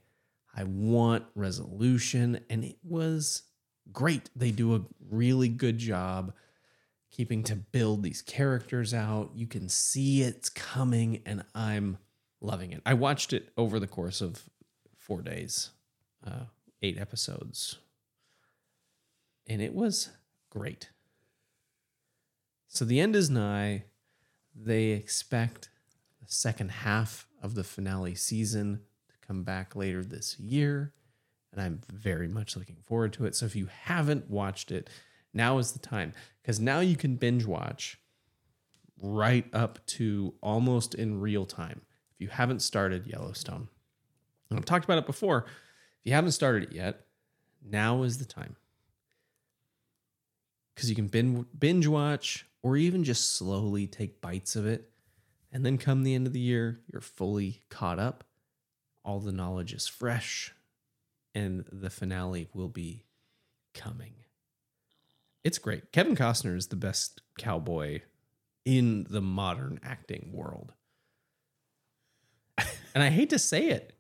[0.57, 2.41] I want resolution.
[2.49, 3.43] And it was
[3.93, 4.31] great.
[4.35, 4.81] They do a
[5.11, 6.33] really good job
[7.11, 9.33] keeping to build these characters out.
[9.35, 11.99] You can see it's coming, and I'm
[12.41, 12.81] loving it.
[12.87, 14.43] I watched it over the course of
[14.97, 15.71] four days,
[16.27, 16.45] uh,
[16.81, 17.77] eight episodes
[19.47, 20.11] and it was
[20.51, 20.91] great.
[22.69, 23.85] So the end is nigh.
[24.55, 25.71] They expect
[26.21, 30.93] the second half of the finale season to come back later this year,
[31.53, 33.35] and I'm very much looking forward to it.
[33.35, 34.89] So if you haven't watched it,
[35.33, 36.13] now is the time
[36.43, 37.99] because now you can binge watch
[39.01, 41.83] right up to almost in real time.
[42.15, 43.69] If you haven't started Yellowstone,
[44.51, 45.47] and I've talked about it before.
[45.47, 47.07] If you haven't started it yet,
[47.65, 48.57] now is the time
[50.75, 54.91] because you can bin- binge watch or even just slowly take bites of it.
[55.53, 58.25] And then come the end of the year, you're fully caught up.
[59.05, 60.55] All the knowledge is fresh,
[61.35, 63.05] and the finale will be
[63.75, 64.13] coming.
[65.43, 65.91] It's great.
[65.91, 68.03] Kevin Costner is the best cowboy
[68.65, 70.75] in the modern acting world.
[72.95, 73.95] and I hate to say it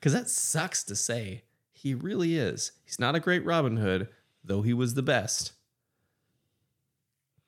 [0.00, 1.42] because that sucks to say.
[1.72, 2.72] He really is.
[2.84, 4.08] He's not a great Robin Hood,
[4.42, 5.52] though he was the best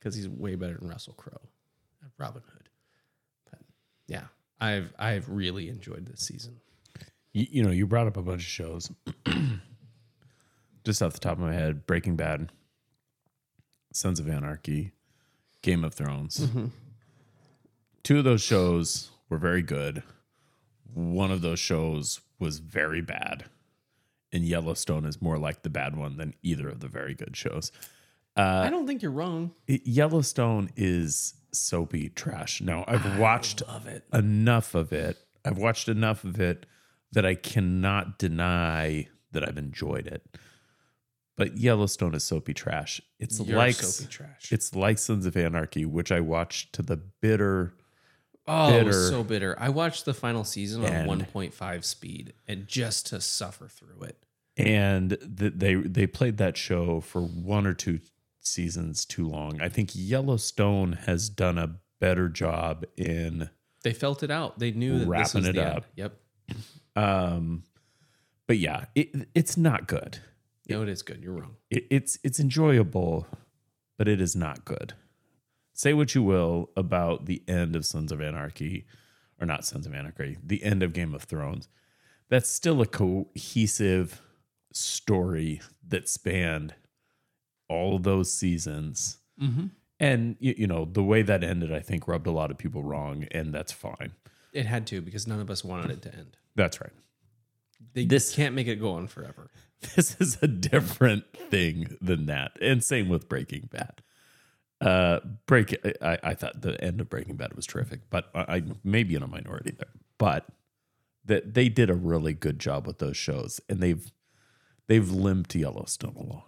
[0.04, 1.40] because he's way better than Russell Crowe
[2.04, 2.68] at Robin Hood.
[3.50, 3.60] But
[4.06, 4.24] yeah,
[4.60, 6.60] I've I've really enjoyed this season.
[7.32, 8.92] You, you know, you brought up a bunch of shows.
[10.84, 12.52] Just off the top of my head, Breaking Bad,
[13.94, 14.92] Sons of Anarchy,
[15.62, 16.40] Game of Thrones.
[16.40, 16.66] Mm-hmm.
[18.02, 20.02] Two of those shows were very good.
[20.92, 23.46] One of those shows was very bad.
[24.30, 27.72] And Yellowstone is more like the bad one than either of the very good shows.
[28.36, 29.52] Uh, I don't think you're wrong.
[29.66, 32.60] Yellowstone is soapy trash.
[32.60, 33.62] Now, I've watched
[34.12, 35.18] enough of it.
[35.44, 36.66] I've watched enough of it
[37.12, 40.26] that I cannot deny that I've enjoyed it.
[41.36, 43.00] But Yellowstone is soapy trash.
[43.18, 44.52] It's You're like soapy trash.
[44.52, 47.74] It's like Sons of Anarchy, which I watched to the bitter.
[48.46, 49.08] Oh, it was bitter.
[49.08, 49.56] so bitter.
[49.58, 54.24] I watched the final season on 1.5 speed and just to suffer through it.
[54.56, 57.98] And th- they they played that show for one or two
[58.46, 59.60] seasons too long.
[59.60, 63.50] I think Yellowstone has done a better job in
[63.82, 64.58] They felt it out.
[64.58, 65.74] They knew that this Wrapping was it the up.
[65.74, 65.84] End.
[65.96, 66.56] Yep.
[66.96, 67.62] um
[68.46, 70.18] but yeah, it it's not good.
[70.68, 71.22] No, it is good.
[71.22, 71.56] You're wrong.
[71.70, 73.26] it, it's it's enjoyable,
[73.98, 74.94] but it is not good.
[75.72, 78.86] Say what you will about the end of Sons of Anarchy,
[79.40, 81.68] or not Sons of Anarchy, the end of Game of Thrones.
[82.28, 84.20] That's still a cohesive
[84.72, 86.74] story that spanned
[87.68, 89.18] all those seasons.
[89.40, 89.66] Mm-hmm.
[90.00, 92.82] And you, you know the way that ended, I think, rubbed a lot of people
[92.82, 94.12] wrong, and that's fine.
[94.52, 96.36] It had to because none of us wanted it to end.
[96.54, 96.92] That's right.
[97.92, 99.50] They This- can't make it go on forever.
[99.96, 102.52] this is a different thing than that.
[102.60, 104.02] And same with Breaking Bad.
[104.80, 105.74] Uh, break.
[106.02, 109.14] I, I thought the end of Breaking Bad was terrific, but I, I may be
[109.14, 109.90] in a minority there.
[110.18, 110.46] But
[111.24, 114.10] that they did a really good job with those shows, and they've
[114.86, 116.44] they've limped Yellowstone along.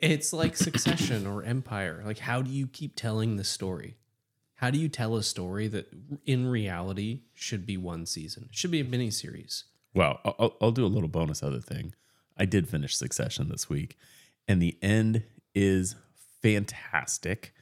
[0.00, 2.02] It's like Succession or Empire.
[2.04, 3.96] Like, how do you keep telling the story?
[4.54, 5.88] How do you tell a story that
[6.24, 8.48] in reality should be one season?
[8.52, 9.64] Should be a mini series.
[9.94, 11.94] Well, I'll- I'll, do a little bonus other thing.
[12.36, 13.96] I did finish Succession this week,
[14.46, 15.24] and the end
[15.54, 15.96] is
[16.42, 17.52] fantastic.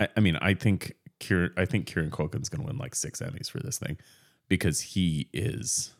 [0.00, 3.20] I, I mean, I think Kieran, I think Kieran Culkin's going to win like six
[3.20, 3.96] Emmys for this thing
[4.48, 5.94] because he is,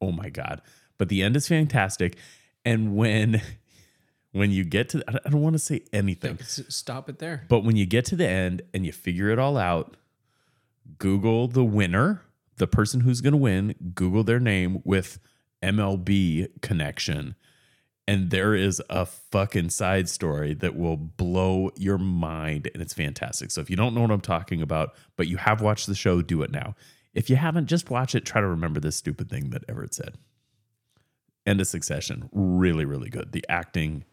[0.00, 0.60] oh my god!
[0.98, 2.16] But the end is fantastic,
[2.64, 3.40] and when
[4.32, 7.44] when you get to, I don't- want to say anything, Stop it there.
[7.48, 9.96] but when you get to the end and you figure it all out,
[10.98, 12.22] Google the winner,
[12.56, 15.18] the person who's going to win, Google their name with
[15.62, 17.34] MLB connection.
[18.08, 22.68] And there is a fucking side story that will blow your mind.
[22.74, 23.50] And it's fantastic.
[23.52, 26.20] So if you don't know what I'm talking about, but you have watched the show,
[26.22, 26.74] do it now.
[27.14, 28.24] If you haven't, just watch it.
[28.24, 30.16] Try to remember this stupid thing that Everett said.
[31.46, 32.28] End of Succession.
[32.32, 33.30] Really, really good.
[33.32, 34.04] The acting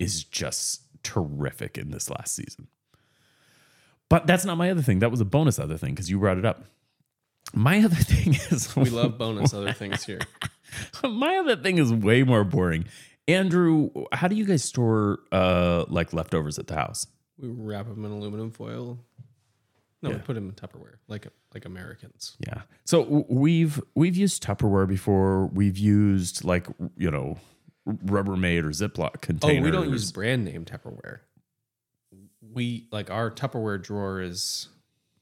[0.00, 2.66] is just terrific in this last season.
[4.08, 4.98] But that's not my other thing.
[4.98, 6.64] That was a bonus other thing because you brought it up.
[7.54, 10.20] My other thing is We love bonus other things here.
[11.04, 12.86] my other thing is way more boring.
[13.28, 17.06] Andrew, how do you guys store uh like leftovers at the house?
[17.38, 18.98] We wrap them in aluminum foil.
[20.02, 22.36] No, we put them in Tupperware, like like Americans.
[22.40, 22.62] Yeah.
[22.84, 25.46] So we've we've used Tupperware before.
[25.46, 27.38] We've used like you know
[27.86, 29.64] Rubbermaid or Ziploc Oh, containers.
[29.64, 31.20] we don't use brand name Tupperware.
[32.42, 34.68] We like our Tupperware drawer is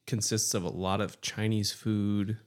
[0.07, 2.39] consists of a lot of Chinese food,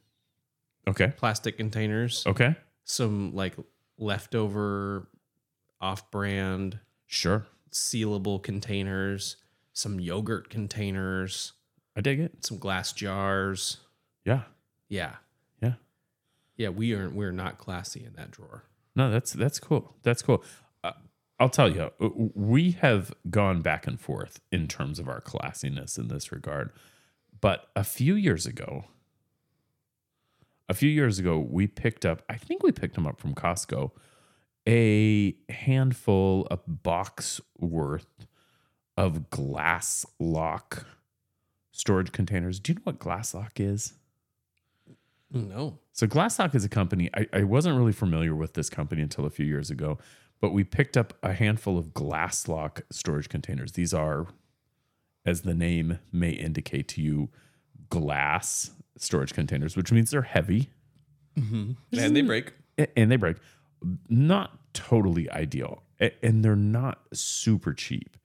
[0.87, 1.13] Okay.
[1.17, 2.55] plastic containers, Okay.
[2.83, 3.55] some like
[3.97, 5.07] leftover
[5.79, 7.45] off-brand Sure.
[7.71, 9.37] sealable containers,
[9.73, 11.53] some yogurt containers,
[11.95, 12.43] I dig it.
[12.45, 13.77] some glass jars.
[14.25, 14.43] Yeah.
[14.89, 15.17] Yeah.
[15.61, 15.75] Yeah.
[16.57, 18.63] Yeah, we are we're not classy in that drawer.
[18.95, 19.95] No, that's that's cool.
[20.03, 20.43] That's cool.
[20.83, 20.91] Uh,
[21.39, 25.97] I'll tell you, uh, we have gone back and forth in terms of our classiness
[25.97, 26.71] in this regard.
[27.39, 28.85] But a few years ago,
[30.69, 32.21] a few years ago, we picked up.
[32.29, 33.91] I think we picked them up from Costco.
[34.67, 38.27] A handful, a box worth
[38.95, 40.85] of glass lock
[41.71, 42.59] storage containers.
[42.59, 43.93] Do you know what Glasslock is?
[45.31, 45.79] No.
[45.93, 47.09] So Glasslock is a company.
[47.15, 49.97] I, I wasn't really familiar with this company until a few years ago,
[50.39, 53.73] but we picked up a handful of Glasslock storage containers.
[53.73, 54.27] These are,
[55.25, 57.29] as the name may indicate to you,
[57.89, 60.69] glass storage containers, which means they're heavy
[61.37, 61.71] mm-hmm.
[61.97, 62.53] And they break.
[62.95, 63.37] and they break.
[64.09, 65.83] Not totally ideal,
[66.21, 68.17] and they're not super cheap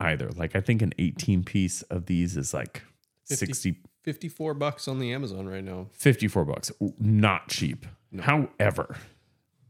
[0.00, 0.30] either.
[0.30, 2.82] Like I think an 18 piece of these is like
[3.26, 3.46] 50.
[3.46, 5.86] 60 54 bucks on the Amazon right now.
[5.92, 6.72] 54 bucks.
[6.98, 7.86] Not cheap.
[8.20, 8.96] However,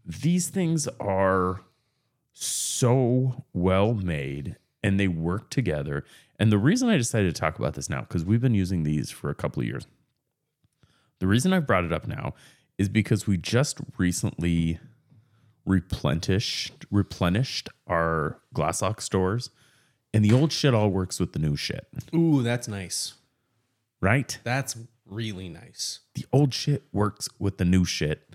[0.04, 1.60] these things are
[2.32, 6.04] so well made and they work together.
[6.38, 9.10] And the reason I decided to talk about this now, because we've been using these
[9.10, 9.86] for a couple of years.
[11.20, 12.34] The reason I've brought it up now
[12.78, 14.80] is because we just recently
[15.64, 19.50] replenished replenished our Glasslock stores,
[20.12, 23.14] and the old shit all works with the new shit, Ooh, that's nice.
[24.02, 24.38] Right?
[24.44, 24.76] That's
[25.06, 26.00] really nice.
[26.14, 28.28] the old shit works with the new shit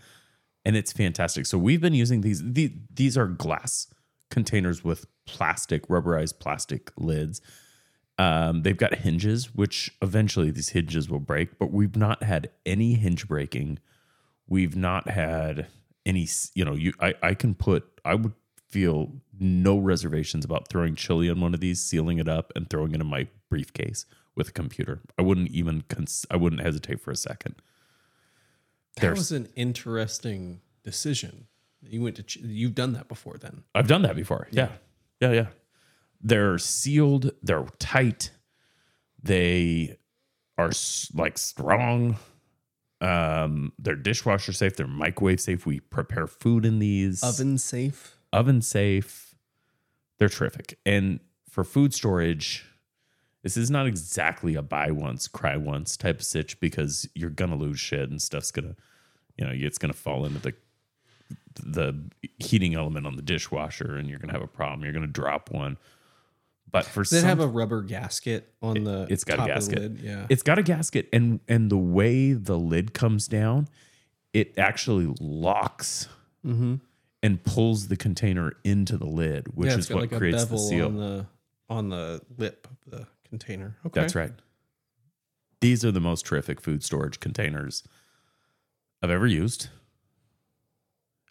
[0.64, 3.88] and it's fantastic so we've been using these the, these are glass
[4.30, 7.42] containers with plastic rubberized plastic lids
[8.20, 12.94] um, they've got hinges which eventually these hinges will break but we've not had any
[12.96, 13.80] hinge breaking
[14.48, 15.68] we've not had
[16.06, 18.34] any you know you I, I can put i would
[18.68, 22.94] feel no reservations about throwing chili on one of these sealing it up and throwing
[22.94, 24.06] it in my briefcase
[24.38, 27.56] with a computer i wouldn't even cons- i wouldn't hesitate for a second
[28.96, 31.48] That There's- was an interesting decision.
[31.82, 33.64] You went to ch- you've done that before then.
[33.76, 34.48] I've done that before.
[34.52, 34.70] Yeah.
[35.22, 35.48] Yeah, yeah.
[36.20, 38.32] They're sealed, they're tight.
[39.22, 39.98] They
[40.58, 40.72] are
[41.14, 42.18] like strong.
[43.00, 45.66] Um they're dishwasher safe, they're microwave safe.
[45.68, 47.22] We prepare food in these.
[47.24, 48.18] Oven safe.
[48.34, 49.36] oven safe.
[50.18, 50.80] They're terrific.
[50.86, 52.66] And for food storage,
[53.56, 57.56] this is not exactly a buy once, cry once type of sitch because you're gonna
[57.56, 58.76] lose shit and stuff's gonna,
[59.38, 60.54] you know, it's gonna fall into the
[61.64, 61.94] the
[62.40, 64.84] heating element on the dishwasher and you're gonna have a problem.
[64.84, 65.78] You're gonna drop one.
[66.70, 69.80] But for Does it have a rubber gasket on the it's got a gasket.
[69.80, 70.00] lid?
[70.02, 70.26] Yeah.
[70.30, 73.68] it's got a gasket and and the way the lid comes down
[74.34, 76.08] it actually locks
[76.46, 76.76] Mm-hmm.
[77.24, 80.86] and pulls the container into the lid, which yeah, is what like creates the seal.
[80.86, 81.26] on the
[81.70, 83.78] on the lip of the container.
[83.86, 84.34] Okay, That's right.
[85.60, 87.84] These are the most terrific food storage containers
[89.02, 89.70] I've ever used.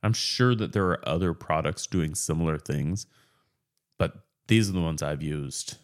[0.02, 3.06] I'm sure that there are other products doing similar things,
[3.98, 5.78] but these are the ones I've used.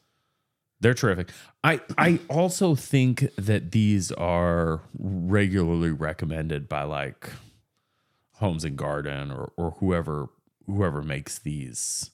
[0.80, 1.30] They're terrific.
[1.64, 7.30] I I also think that these are regularly recommended by like
[8.34, 10.30] Homes and Garden or or whoever
[10.66, 12.10] whoever makes these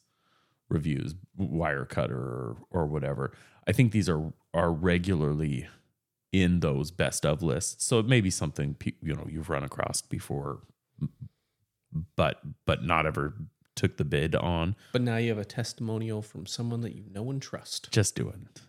[0.69, 3.31] reviews, Wirecutter or or whatever.
[3.67, 5.69] I think these are are regularly
[6.33, 7.85] in those best of lists.
[7.85, 10.59] So it may be something pe- you know you've run across before,
[12.17, 13.33] but but not ever
[13.77, 14.75] took the bid on.
[14.91, 17.89] But now you have a testimonial from someone that you know and trust.
[17.91, 18.61] Just do it.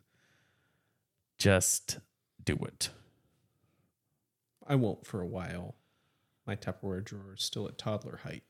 [1.38, 1.98] Just
[2.44, 2.90] do it.
[4.66, 5.74] I won't for a while.
[6.46, 8.42] My Tupperware drawer is still at toddler height.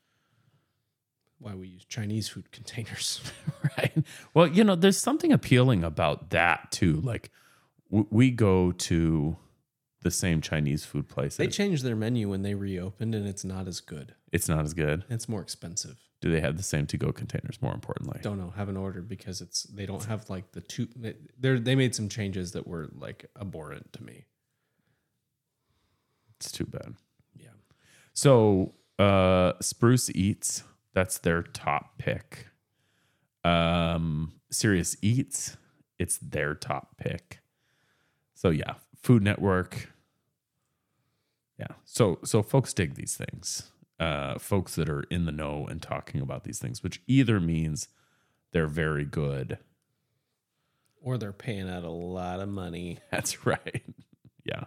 [1.38, 3.20] Why we use Chinese food containers.
[3.78, 3.92] right.
[4.34, 7.00] Well, you know, there's something appealing about that too.
[7.00, 7.30] Like,
[7.90, 9.36] w- we go to
[10.02, 11.36] the same Chinese food places.
[11.38, 14.14] they changed their menu when they reopened, and it's not as good.
[14.32, 15.04] it's not as good.
[15.10, 15.98] It's more expensive.
[16.20, 17.62] Do they have the same to-go containers?
[17.62, 18.50] More importantly, Don't know.
[18.56, 20.88] Haven't ordered because it's they don't have like the two.
[20.96, 21.14] They
[21.58, 24.24] they made some changes that were like abhorrent to me.
[26.36, 26.94] it's too bad.
[27.36, 27.50] Yeah.
[28.14, 32.48] So, uh, Spruce Eats, that's their top pick.
[33.44, 35.56] Um, Serious Eats,
[36.00, 37.38] it's their top pick.
[38.34, 39.92] So yeah, Food Network.
[41.58, 41.74] Yeah.
[41.84, 43.70] So so folks dig these things.
[44.00, 47.88] Uh, folks that are in the know and talking about these things, which either means
[48.52, 49.58] they're very good.
[51.02, 52.98] Or they're paying out a lot of money.
[53.10, 53.82] That's right.
[54.44, 54.64] yeah.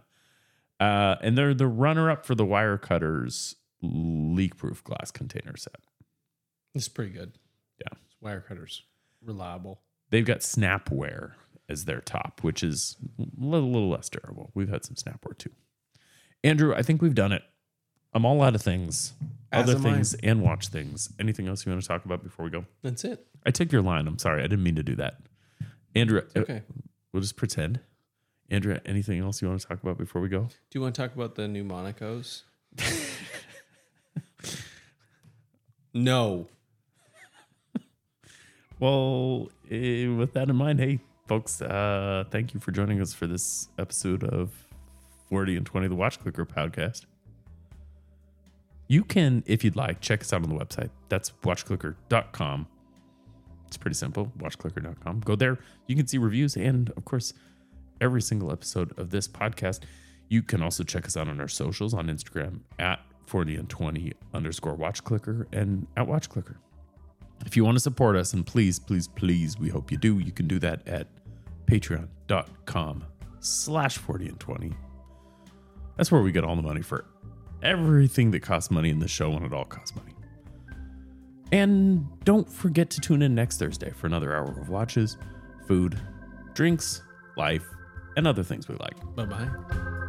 [0.80, 5.76] Uh, and they're the runner up for the Wirecutter's leak proof glass container set.
[6.74, 7.34] It's pretty good.
[7.80, 7.98] Yeah.
[8.24, 8.84] Wirecutter's,
[9.24, 9.82] reliable.
[10.10, 11.34] They've got Snapware
[11.70, 14.52] as their top, which is a little, little less durable.
[14.54, 15.52] We've had some Snapware too.
[16.44, 17.44] Andrew, I think we've done it.
[18.14, 19.14] I'm all out of things,
[19.52, 19.94] As other am I.
[19.94, 21.10] things, and watch things.
[21.20, 22.66] Anything else you want to talk about before we go?
[22.82, 23.26] That's it.
[23.46, 24.08] I took your line.
[24.08, 24.42] I'm sorry.
[24.42, 25.22] I didn't mean to do that.
[25.96, 26.62] Andrew, uh, Okay.
[27.14, 27.80] we'll just pretend.
[28.50, 30.42] Andrea, anything else you want to talk about before we go?
[30.42, 32.44] Do you want to talk about the new Monaco's?
[35.94, 36.48] no.
[38.80, 43.28] Well, eh, with that in mind, hey, folks, uh, thank you for joining us for
[43.28, 44.52] this episode of
[45.30, 47.06] 40 and 20, the Watch Clicker podcast.
[48.92, 50.90] You can, if you'd like, check us out on the website.
[51.08, 52.68] That's watchclicker.com.
[53.66, 55.22] It's pretty simple, watchclicker.com.
[55.22, 55.60] Go there.
[55.88, 57.34] You can see reviews and, of course,
[58.02, 59.84] every single episode of this podcast.
[60.28, 64.12] You can also check us out on our socials on Instagram at 40 and 20
[64.34, 66.58] underscore watchclicker and at watchclicker.
[67.46, 70.34] If you want to support us, and please, please, please, we hope you do, you
[70.34, 71.08] can do that at
[71.66, 73.06] patreon.com
[73.40, 74.74] slash 40 and 20.
[75.96, 77.06] That's where we get all the money for
[77.62, 80.14] everything that costs money in the show, and it all costs money.
[81.52, 85.18] And don't forget to tune in next Thursday for another hour of watches,
[85.68, 86.00] food,
[86.54, 87.02] drinks,
[87.36, 87.68] life,
[88.16, 88.96] and other things we like.
[89.16, 90.01] Bye bye.